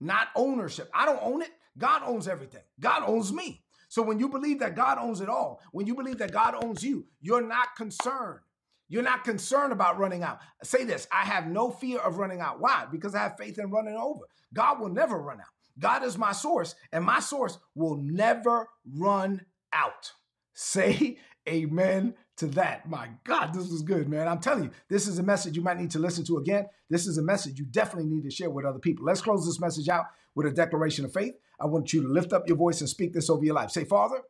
not 0.00 0.28
ownership. 0.34 0.90
I 0.92 1.06
don't 1.06 1.22
own 1.22 1.42
it. 1.42 1.50
God 1.76 2.02
owns 2.04 2.28
everything. 2.28 2.62
God 2.78 3.02
owns 3.06 3.32
me. 3.32 3.63
So 3.94 4.02
when 4.02 4.18
you 4.18 4.28
believe 4.28 4.58
that 4.58 4.74
God 4.74 4.98
owns 4.98 5.20
it 5.20 5.28
all, 5.28 5.60
when 5.70 5.86
you 5.86 5.94
believe 5.94 6.18
that 6.18 6.32
God 6.32 6.56
owns 6.60 6.82
you, 6.82 7.06
you're 7.20 7.46
not 7.46 7.76
concerned. 7.76 8.40
You're 8.88 9.04
not 9.04 9.22
concerned 9.22 9.72
about 9.72 10.00
running 10.00 10.24
out. 10.24 10.40
Say 10.64 10.82
this 10.82 11.06
I 11.12 11.22
have 11.22 11.46
no 11.46 11.70
fear 11.70 12.00
of 12.00 12.16
running 12.16 12.40
out. 12.40 12.58
Why? 12.58 12.86
Because 12.90 13.14
I 13.14 13.20
have 13.20 13.36
faith 13.38 13.56
in 13.56 13.70
running 13.70 13.94
over. 13.94 14.22
God 14.52 14.80
will 14.80 14.88
never 14.88 15.16
run 15.16 15.38
out. 15.38 15.46
God 15.78 16.02
is 16.02 16.18
my 16.18 16.32
source, 16.32 16.74
and 16.90 17.04
my 17.04 17.20
source 17.20 17.56
will 17.76 17.96
never 17.96 18.68
run 18.84 19.42
out. 19.72 20.10
Say 20.54 21.18
amen 21.48 22.14
to 22.38 22.48
that. 22.48 22.88
My 22.88 23.10
God, 23.22 23.54
this 23.54 23.70
was 23.70 23.82
good, 23.82 24.08
man. 24.08 24.26
I'm 24.26 24.40
telling 24.40 24.64
you, 24.64 24.70
this 24.88 25.06
is 25.06 25.20
a 25.20 25.22
message 25.22 25.54
you 25.54 25.62
might 25.62 25.78
need 25.78 25.92
to 25.92 26.00
listen 26.00 26.24
to 26.24 26.38
again. 26.38 26.66
This 26.90 27.06
is 27.06 27.16
a 27.16 27.22
message 27.22 27.60
you 27.60 27.66
definitely 27.66 28.10
need 28.10 28.24
to 28.24 28.30
share 28.32 28.50
with 28.50 28.64
other 28.64 28.80
people. 28.80 29.04
Let's 29.04 29.20
close 29.20 29.46
this 29.46 29.60
message 29.60 29.88
out 29.88 30.06
with 30.34 30.48
a 30.48 30.52
declaration 30.52 31.04
of 31.04 31.12
faith. 31.12 31.34
I 31.60 31.66
want 31.66 31.92
you 31.92 32.02
to 32.02 32.08
lift 32.08 32.32
up 32.32 32.48
your 32.48 32.56
voice 32.56 32.80
and 32.80 32.88
speak 32.88 33.12
this 33.12 33.30
over 33.30 33.44
your 33.44 33.54
life. 33.54 33.70
Say, 33.70 33.84
Father, 33.84 34.22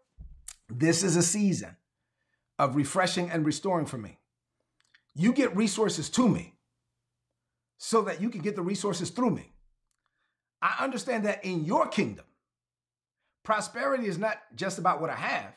this 0.68 1.02
is 1.02 1.16
a 1.16 1.22
season 1.22 1.76
of 2.58 2.76
refreshing 2.76 3.30
and 3.30 3.46
restoring 3.46 3.86
for 3.86 3.98
me. 3.98 4.18
You 5.14 5.32
get 5.32 5.56
resources 5.56 6.10
to 6.10 6.28
me 6.28 6.54
so 7.78 8.02
that 8.02 8.20
you 8.20 8.30
can 8.30 8.40
get 8.40 8.56
the 8.56 8.62
resources 8.62 9.10
through 9.10 9.30
me. 9.30 9.52
I 10.60 10.76
understand 10.80 11.24
that 11.24 11.44
in 11.44 11.64
your 11.64 11.86
kingdom, 11.88 12.24
prosperity 13.42 14.06
is 14.06 14.18
not 14.18 14.38
just 14.54 14.78
about 14.78 15.00
what 15.00 15.10
I 15.10 15.16
have, 15.16 15.56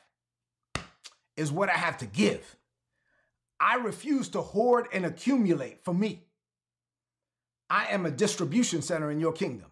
is 1.35 1.51
what 1.51 1.69
I 1.69 1.77
have 1.77 1.97
to 1.99 2.05
give. 2.05 2.57
I 3.59 3.75
refuse 3.75 4.29
to 4.29 4.41
hoard 4.41 4.87
and 4.93 5.05
accumulate 5.05 5.83
for 5.83 5.93
me. 5.93 6.23
I 7.69 7.87
am 7.87 8.05
a 8.05 8.11
distribution 8.11 8.81
center 8.81 9.11
in 9.11 9.19
your 9.19 9.33
kingdom 9.33 9.71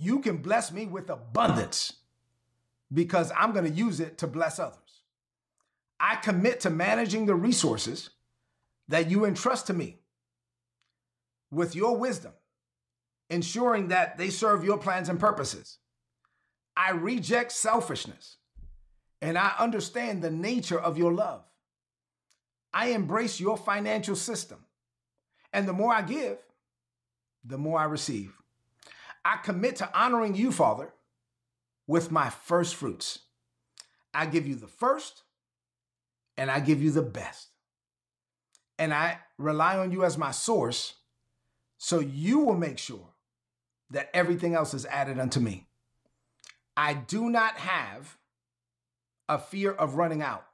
you 0.00 0.20
can 0.20 0.38
bless 0.38 0.72
me 0.72 0.86
with 0.86 1.10
abundance 1.10 1.92
because 2.92 3.30
I'm 3.36 3.52
going 3.52 3.66
to 3.66 3.70
use 3.70 4.00
it 4.00 4.18
to 4.18 4.26
bless 4.26 4.58
others. 4.58 5.02
I 6.00 6.16
commit 6.16 6.60
to 6.60 6.70
managing 6.70 7.26
the 7.26 7.34
resources 7.34 8.10
that 8.88 9.10
you 9.10 9.26
entrust 9.26 9.66
to 9.66 9.74
me 9.74 9.98
with 11.50 11.76
your 11.76 11.96
wisdom, 11.98 12.32
ensuring 13.28 13.88
that 13.88 14.16
they 14.16 14.30
serve 14.30 14.64
your 14.64 14.78
plans 14.78 15.10
and 15.10 15.20
purposes. 15.20 15.78
I 16.74 16.92
reject 16.92 17.52
selfishness 17.52 18.38
and 19.20 19.36
I 19.36 19.52
understand 19.58 20.22
the 20.22 20.30
nature 20.30 20.80
of 20.80 20.96
your 20.96 21.12
love. 21.12 21.42
I 22.72 22.88
embrace 22.88 23.38
your 23.38 23.58
financial 23.58 24.16
system. 24.16 24.64
And 25.52 25.68
the 25.68 25.72
more 25.74 25.92
I 25.92 26.00
give, 26.00 26.38
the 27.44 27.58
more 27.58 27.78
I 27.78 27.84
receive. 27.84 28.39
I 29.24 29.36
commit 29.36 29.76
to 29.76 29.98
honoring 29.98 30.34
you, 30.34 30.52
Father, 30.52 30.92
with 31.86 32.10
my 32.10 32.30
first 32.30 32.74
fruits. 32.74 33.20
I 34.14 34.26
give 34.26 34.46
you 34.46 34.54
the 34.54 34.66
first 34.66 35.22
and 36.36 36.50
I 36.50 36.60
give 36.60 36.82
you 36.82 36.90
the 36.90 37.02
best. 37.02 37.48
And 38.78 38.94
I 38.94 39.18
rely 39.38 39.76
on 39.76 39.92
you 39.92 40.04
as 40.04 40.16
my 40.16 40.30
source 40.30 40.94
so 41.76 41.98
you 41.98 42.38
will 42.40 42.56
make 42.56 42.78
sure 42.78 43.14
that 43.90 44.10
everything 44.14 44.54
else 44.54 44.72
is 44.72 44.86
added 44.86 45.18
unto 45.18 45.40
me. 45.40 45.66
I 46.76 46.94
do 46.94 47.28
not 47.28 47.56
have 47.56 48.16
a 49.28 49.38
fear 49.38 49.72
of 49.72 49.96
running 49.96 50.22
out. 50.22 50.46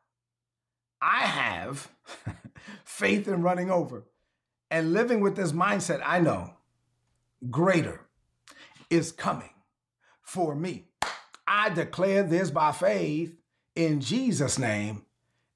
I 1.01 1.21
have 1.21 1.91
faith 2.85 3.29
in 3.29 3.43
running 3.43 3.71
over. 3.71 4.05
And 4.71 4.93
living 4.93 5.21
with 5.21 5.37
this 5.37 5.53
mindset, 5.53 6.03
I 6.05 6.19
know 6.19 6.55
greater 7.51 8.06
is 8.91 9.13
coming 9.13 9.51
for 10.23 10.55
me. 10.55 10.89
I 11.47 11.71
declare 11.71 12.23
this 12.23 12.51
by 12.51 12.73
faith 12.73 13.35
In 13.77 14.01
Jesus' 14.01 14.59
name, 14.59 15.05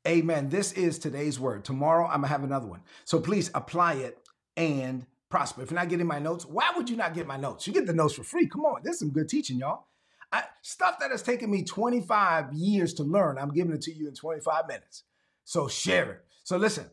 amen. 0.07 0.51
This 0.51 0.73
is 0.73 0.99
today's 0.99 1.41
word. 1.41 1.65
Tomorrow, 1.65 2.05
I'm 2.05 2.21
going 2.21 2.23
to 2.23 2.29
have 2.29 2.45
another 2.45 2.67
one. 2.67 2.83
So 3.05 3.21
please 3.21 3.51
apply 3.55 3.95
it 3.95 4.19
and 4.57 5.07
prosper. 5.31 5.63
If 5.63 5.71
you're 5.71 5.81
not 5.81 5.89
getting 5.89 6.07
my 6.07 6.19
notes, 6.19 6.45
why 6.45 6.71
would 6.77 6.91
you 6.91 6.97
not 6.97 7.15
get 7.15 7.27
my 7.27 7.37
notes? 7.39 7.67
You 7.67 7.73
get 7.73 7.87
the 7.87 7.95
notes 7.95 8.15
for 8.15 8.25
free. 8.25 8.47
Come 8.47 8.65
on, 8.67 8.83
this 8.85 8.95
is 8.95 8.99
some 9.01 9.11
good 9.11 9.29
teaching, 9.29 9.59
y'all. 9.59 9.87
I, 10.33 10.45
stuff 10.63 10.99
that 11.01 11.11
has 11.11 11.23
taken 11.23 11.51
me 11.51 11.65
25 11.65 12.53
years 12.53 12.95
to 12.95 13.03
learn, 13.03 13.39
I'm 13.39 13.51
giving 13.53 13.73
it 13.73 13.83
to 13.83 13.93
you 13.93 14.09
in 14.09 14.15
25 14.15 14.69
minutes. 14.69 15.05
So 15.45 15.67
share 15.67 16.13
it. 16.13 16.25
So 16.45 16.57
listen, 16.57 16.87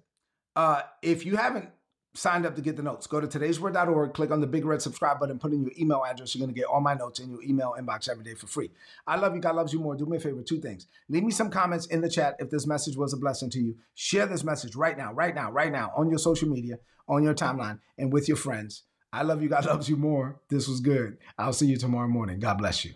uh, 0.55 0.81
if 1.01 1.25
you 1.25 1.35
haven't 1.35 1.69
signed 2.17 2.45
up 2.45 2.55
to 2.55 2.61
get 2.61 2.75
the 2.75 2.83
notes, 2.83 3.05
go 3.05 3.21
to 3.21 3.27
today'sword.org, 3.27 4.13
click 4.13 4.31
on 4.31 4.41
the 4.41 4.47
big 4.47 4.65
red 4.65 4.81
subscribe 4.81 5.19
button, 5.19 5.37
put 5.37 5.53
in 5.53 5.61
your 5.61 5.71
email 5.79 6.03
address. 6.03 6.33
You're 6.33 6.45
going 6.45 6.53
to 6.53 6.59
get 6.59 6.67
all 6.67 6.81
my 6.81 6.95
notes 6.95 7.19
in 7.19 7.29
your 7.29 7.43
email 7.43 7.75
inbox 7.79 8.09
every 8.09 8.23
day 8.23 8.33
for 8.33 8.47
free. 8.47 8.71
I 9.05 9.17
love 9.17 9.35
you. 9.35 9.41
God 9.41 9.55
loves 9.55 9.71
you 9.71 9.79
more. 9.79 9.95
Do 9.95 10.05
me 10.05 10.17
a 10.17 10.19
favor, 10.19 10.41
two 10.41 10.59
things. 10.59 10.87
Leave 11.09 11.23
me 11.23 11.31
some 11.31 11.51
comments 11.51 11.85
in 11.85 12.01
the 12.01 12.09
chat 12.09 12.35
if 12.39 12.49
this 12.49 12.65
message 12.65 12.97
was 12.97 13.13
a 13.13 13.17
blessing 13.17 13.49
to 13.51 13.59
you. 13.59 13.75
Share 13.93 14.25
this 14.25 14.43
message 14.43 14.75
right 14.75 14.97
now, 14.97 15.13
right 15.13 15.35
now, 15.35 15.51
right 15.51 15.71
now 15.71 15.91
on 15.95 16.09
your 16.09 16.19
social 16.19 16.49
media, 16.49 16.79
on 17.07 17.23
your 17.23 17.35
timeline, 17.35 17.79
and 17.97 18.11
with 18.11 18.27
your 18.27 18.37
friends. 18.37 18.83
I 19.13 19.21
love 19.21 19.43
you. 19.43 19.49
God 19.49 19.65
loves 19.67 19.87
you 19.87 19.95
more. 19.95 20.39
This 20.49 20.67
was 20.67 20.79
good. 20.79 21.17
I'll 21.37 21.53
see 21.53 21.67
you 21.67 21.77
tomorrow 21.77 22.07
morning. 22.07 22.39
God 22.39 22.57
bless 22.57 22.83
you. 22.83 22.93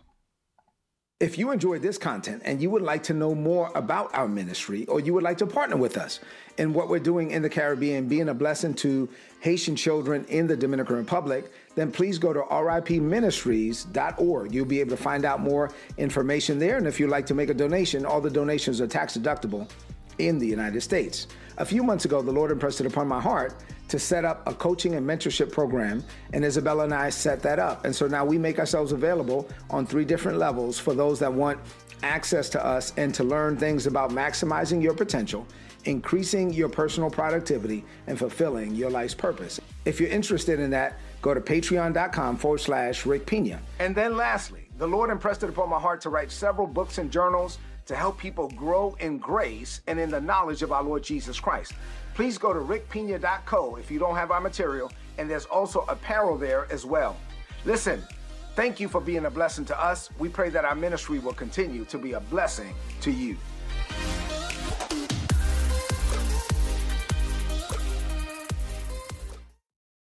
If 1.21 1.37
you 1.37 1.51
enjoyed 1.51 1.81
this 1.83 1.99
content 1.99 2.41
and 2.45 2.59
you 2.59 2.71
would 2.71 2.81
like 2.81 3.03
to 3.03 3.13
know 3.13 3.35
more 3.35 3.69
about 3.75 4.15
our 4.15 4.27
ministry 4.27 4.87
or 4.87 4.99
you 4.99 5.13
would 5.13 5.21
like 5.21 5.37
to 5.37 5.45
partner 5.45 5.77
with 5.77 5.95
us 5.95 6.19
in 6.57 6.73
what 6.73 6.89
we're 6.89 6.97
doing 6.97 7.29
in 7.29 7.43
the 7.43 7.49
Caribbean, 7.49 8.07
being 8.07 8.29
a 8.29 8.33
blessing 8.33 8.73
to 8.73 9.07
Haitian 9.39 9.75
children 9.75 10.25
in 10.29 10.47
the 10.47 10.57
Dominican 10.57 10.95
Republic, 10.95 11.51
then 11.75 11.91
please 11.91 12.17
go 12.17 12.33
to 12.33 12.39
ripministries.org. 12.39 14.51
You'll 14.51 14.65
be 14.65 14.79
able 14.79 14.97
to 14.97 15.03
find 15.03 15.23
out 15.23 15.41
more 15.41 15.71
information 15.99 16.57
there. 16.57 16.77
And 16.77 16.87
if 16.87 16.99
you'd 16.99 17.11
like 17.11 17.27
to 17.27 17.35
make 17.35 17.49
a 17.49 17.53
donation, 17.53 18.03
all 18.03 18.19
the 18.19 18.31
donations 18.31 18.81
are 18.81 18.87
tax 18.87 19.15
deductible 19.15 19.69
in 20.17 20.39
the 20.39 20.47
United 20.47 20.81
States. 20.81 21.27
A 21.59 21.65
few 21.65 21.83
months 21.83 22.05
ago, 22.05 22.23
the 22.23 22.31
Lord 22.31 22.49
impressed 22.49 22.81
it 22.81 22.87
upon 22.87 23.07
my 23.07 23.21
heart 23.21 23.53
to 23.91 23.99
set 23.99 24.23
up 24.23 24.47
a 24.47 24.53
coaching 24.53 24.95
and 24.95 25.05
mentorship 25.05 25.51
program, 25.51 26.01
and 26.31 26.45
Isabella 26.45 26.85
and 26.85 26.93
I 26.93 27.09
set 27.09 27.41
that 27.41 27.59
up. 27.59 27.83
And 27.83 27.93
so 27.93 28.07
now 28.07 28.23
we 28.23 28.37
make 28.37 28.57
ourselves 28.57 28.93
available 28.93 29.49
on 29.69 29.85
three 29.85 30.05
different 30.05 30.37
levels 30.37 30.79
for 30.79 30.93
those 30.93 31.19
that 31.19 31.31
want 31.31 31.59
access 32.01 32.47
to 32.51 32.65
us 32.65 32.93
and 32.95 33.13
to 33.13 33.25
learn 33.25 33.57
things 33.57 33.87
about 33.87 34.11
maximizing 34.11 34.81
your 34.81 34.93
potential, 34.93 35.45
increasing 35.83 36.53
your 36.53 36.69
personal 36.69 37.09
productivity, 37.09 37.83
and 38.07 38.17
fulfilling 38.17 38.73
your 38.75 38.89
life's 38.89 39.13
purpose. 39.13 39.59
If 39.83 39.99
you're 39.99 40.09
interested 40.09 40.61
in 40.61 40.69
that, 40.69 40.97
go 41.21 41.33
to 41.33 41.41
patreon.com 41.41 42.37
forward 42.37 42.61
slash 42.61 43.05
Rick 43.05 43.25
Pina. 43.25 43.59
And 43.79 43.93
then 43.93 44.15
lastly, 44.15 44.69
the 44.77 44.87
Lord 44.87 45.09
impressed 45.09 45.43
it 45.43 45.49
upon 45.49 45.69
my 45.69 45.79
heart 45.79 45.99
to 46.01 46.09
write 46.09 46.31
several 46.31 46.65
books 46.65 46.97
and 46.97 47.11
journals 47.11 47.57
to 47.87 47.95
help 47.97 48.17
people 48.17 48.47
grow 48.51 48.95
in 49.01 49.17
grace 49.17 49.81
and 49.87 49.99
in 49.99 50.09
the 50.09 50.21
knowledge 50.21 50.61
of 50.61 50.71
our 50.71 50.81
Lord 50.81 51.03
Jesus 51.03 51.41
Christ. 51.41 51.73
Please 52.13 52.37
go 52.37 52.53
to 52.53 52.59
rickpina.co 52.59 53.75
if 53.77 53.89
you 53.89 53.99
don't 53.99 54.15
have 54.15 54.31
our 54.31 54.41
material, 54.41 54.91
and 55.17 55.29
there's 55.29 55.45
also 55.45 55.85
apparel 55.87 56.37
there 56.37 56.67
as 56.71 56.85
well. 56.85 57.17
Listen, 57.65 58.03
thank 58.55 58.79
you 58.79 58.87
for 58.87 58.99
being 58.99 59.25
a 59.25 59.29
blessing 59.29 59.65
to 59.65 59.83
us. 59.83 60.09
We 60.19 60.29
pray 60.29 60.49
that 60.49 60.65
our 60.65 60.75
ministry 60.75 61.19
will 61.19 61.33
continue 61.33 61.85
to 61.85 61.97
be 61.97 62.13
a 62.13 62.19
blessing 62.19 62.73
to 63.01 63.11
you. 63.11 63.37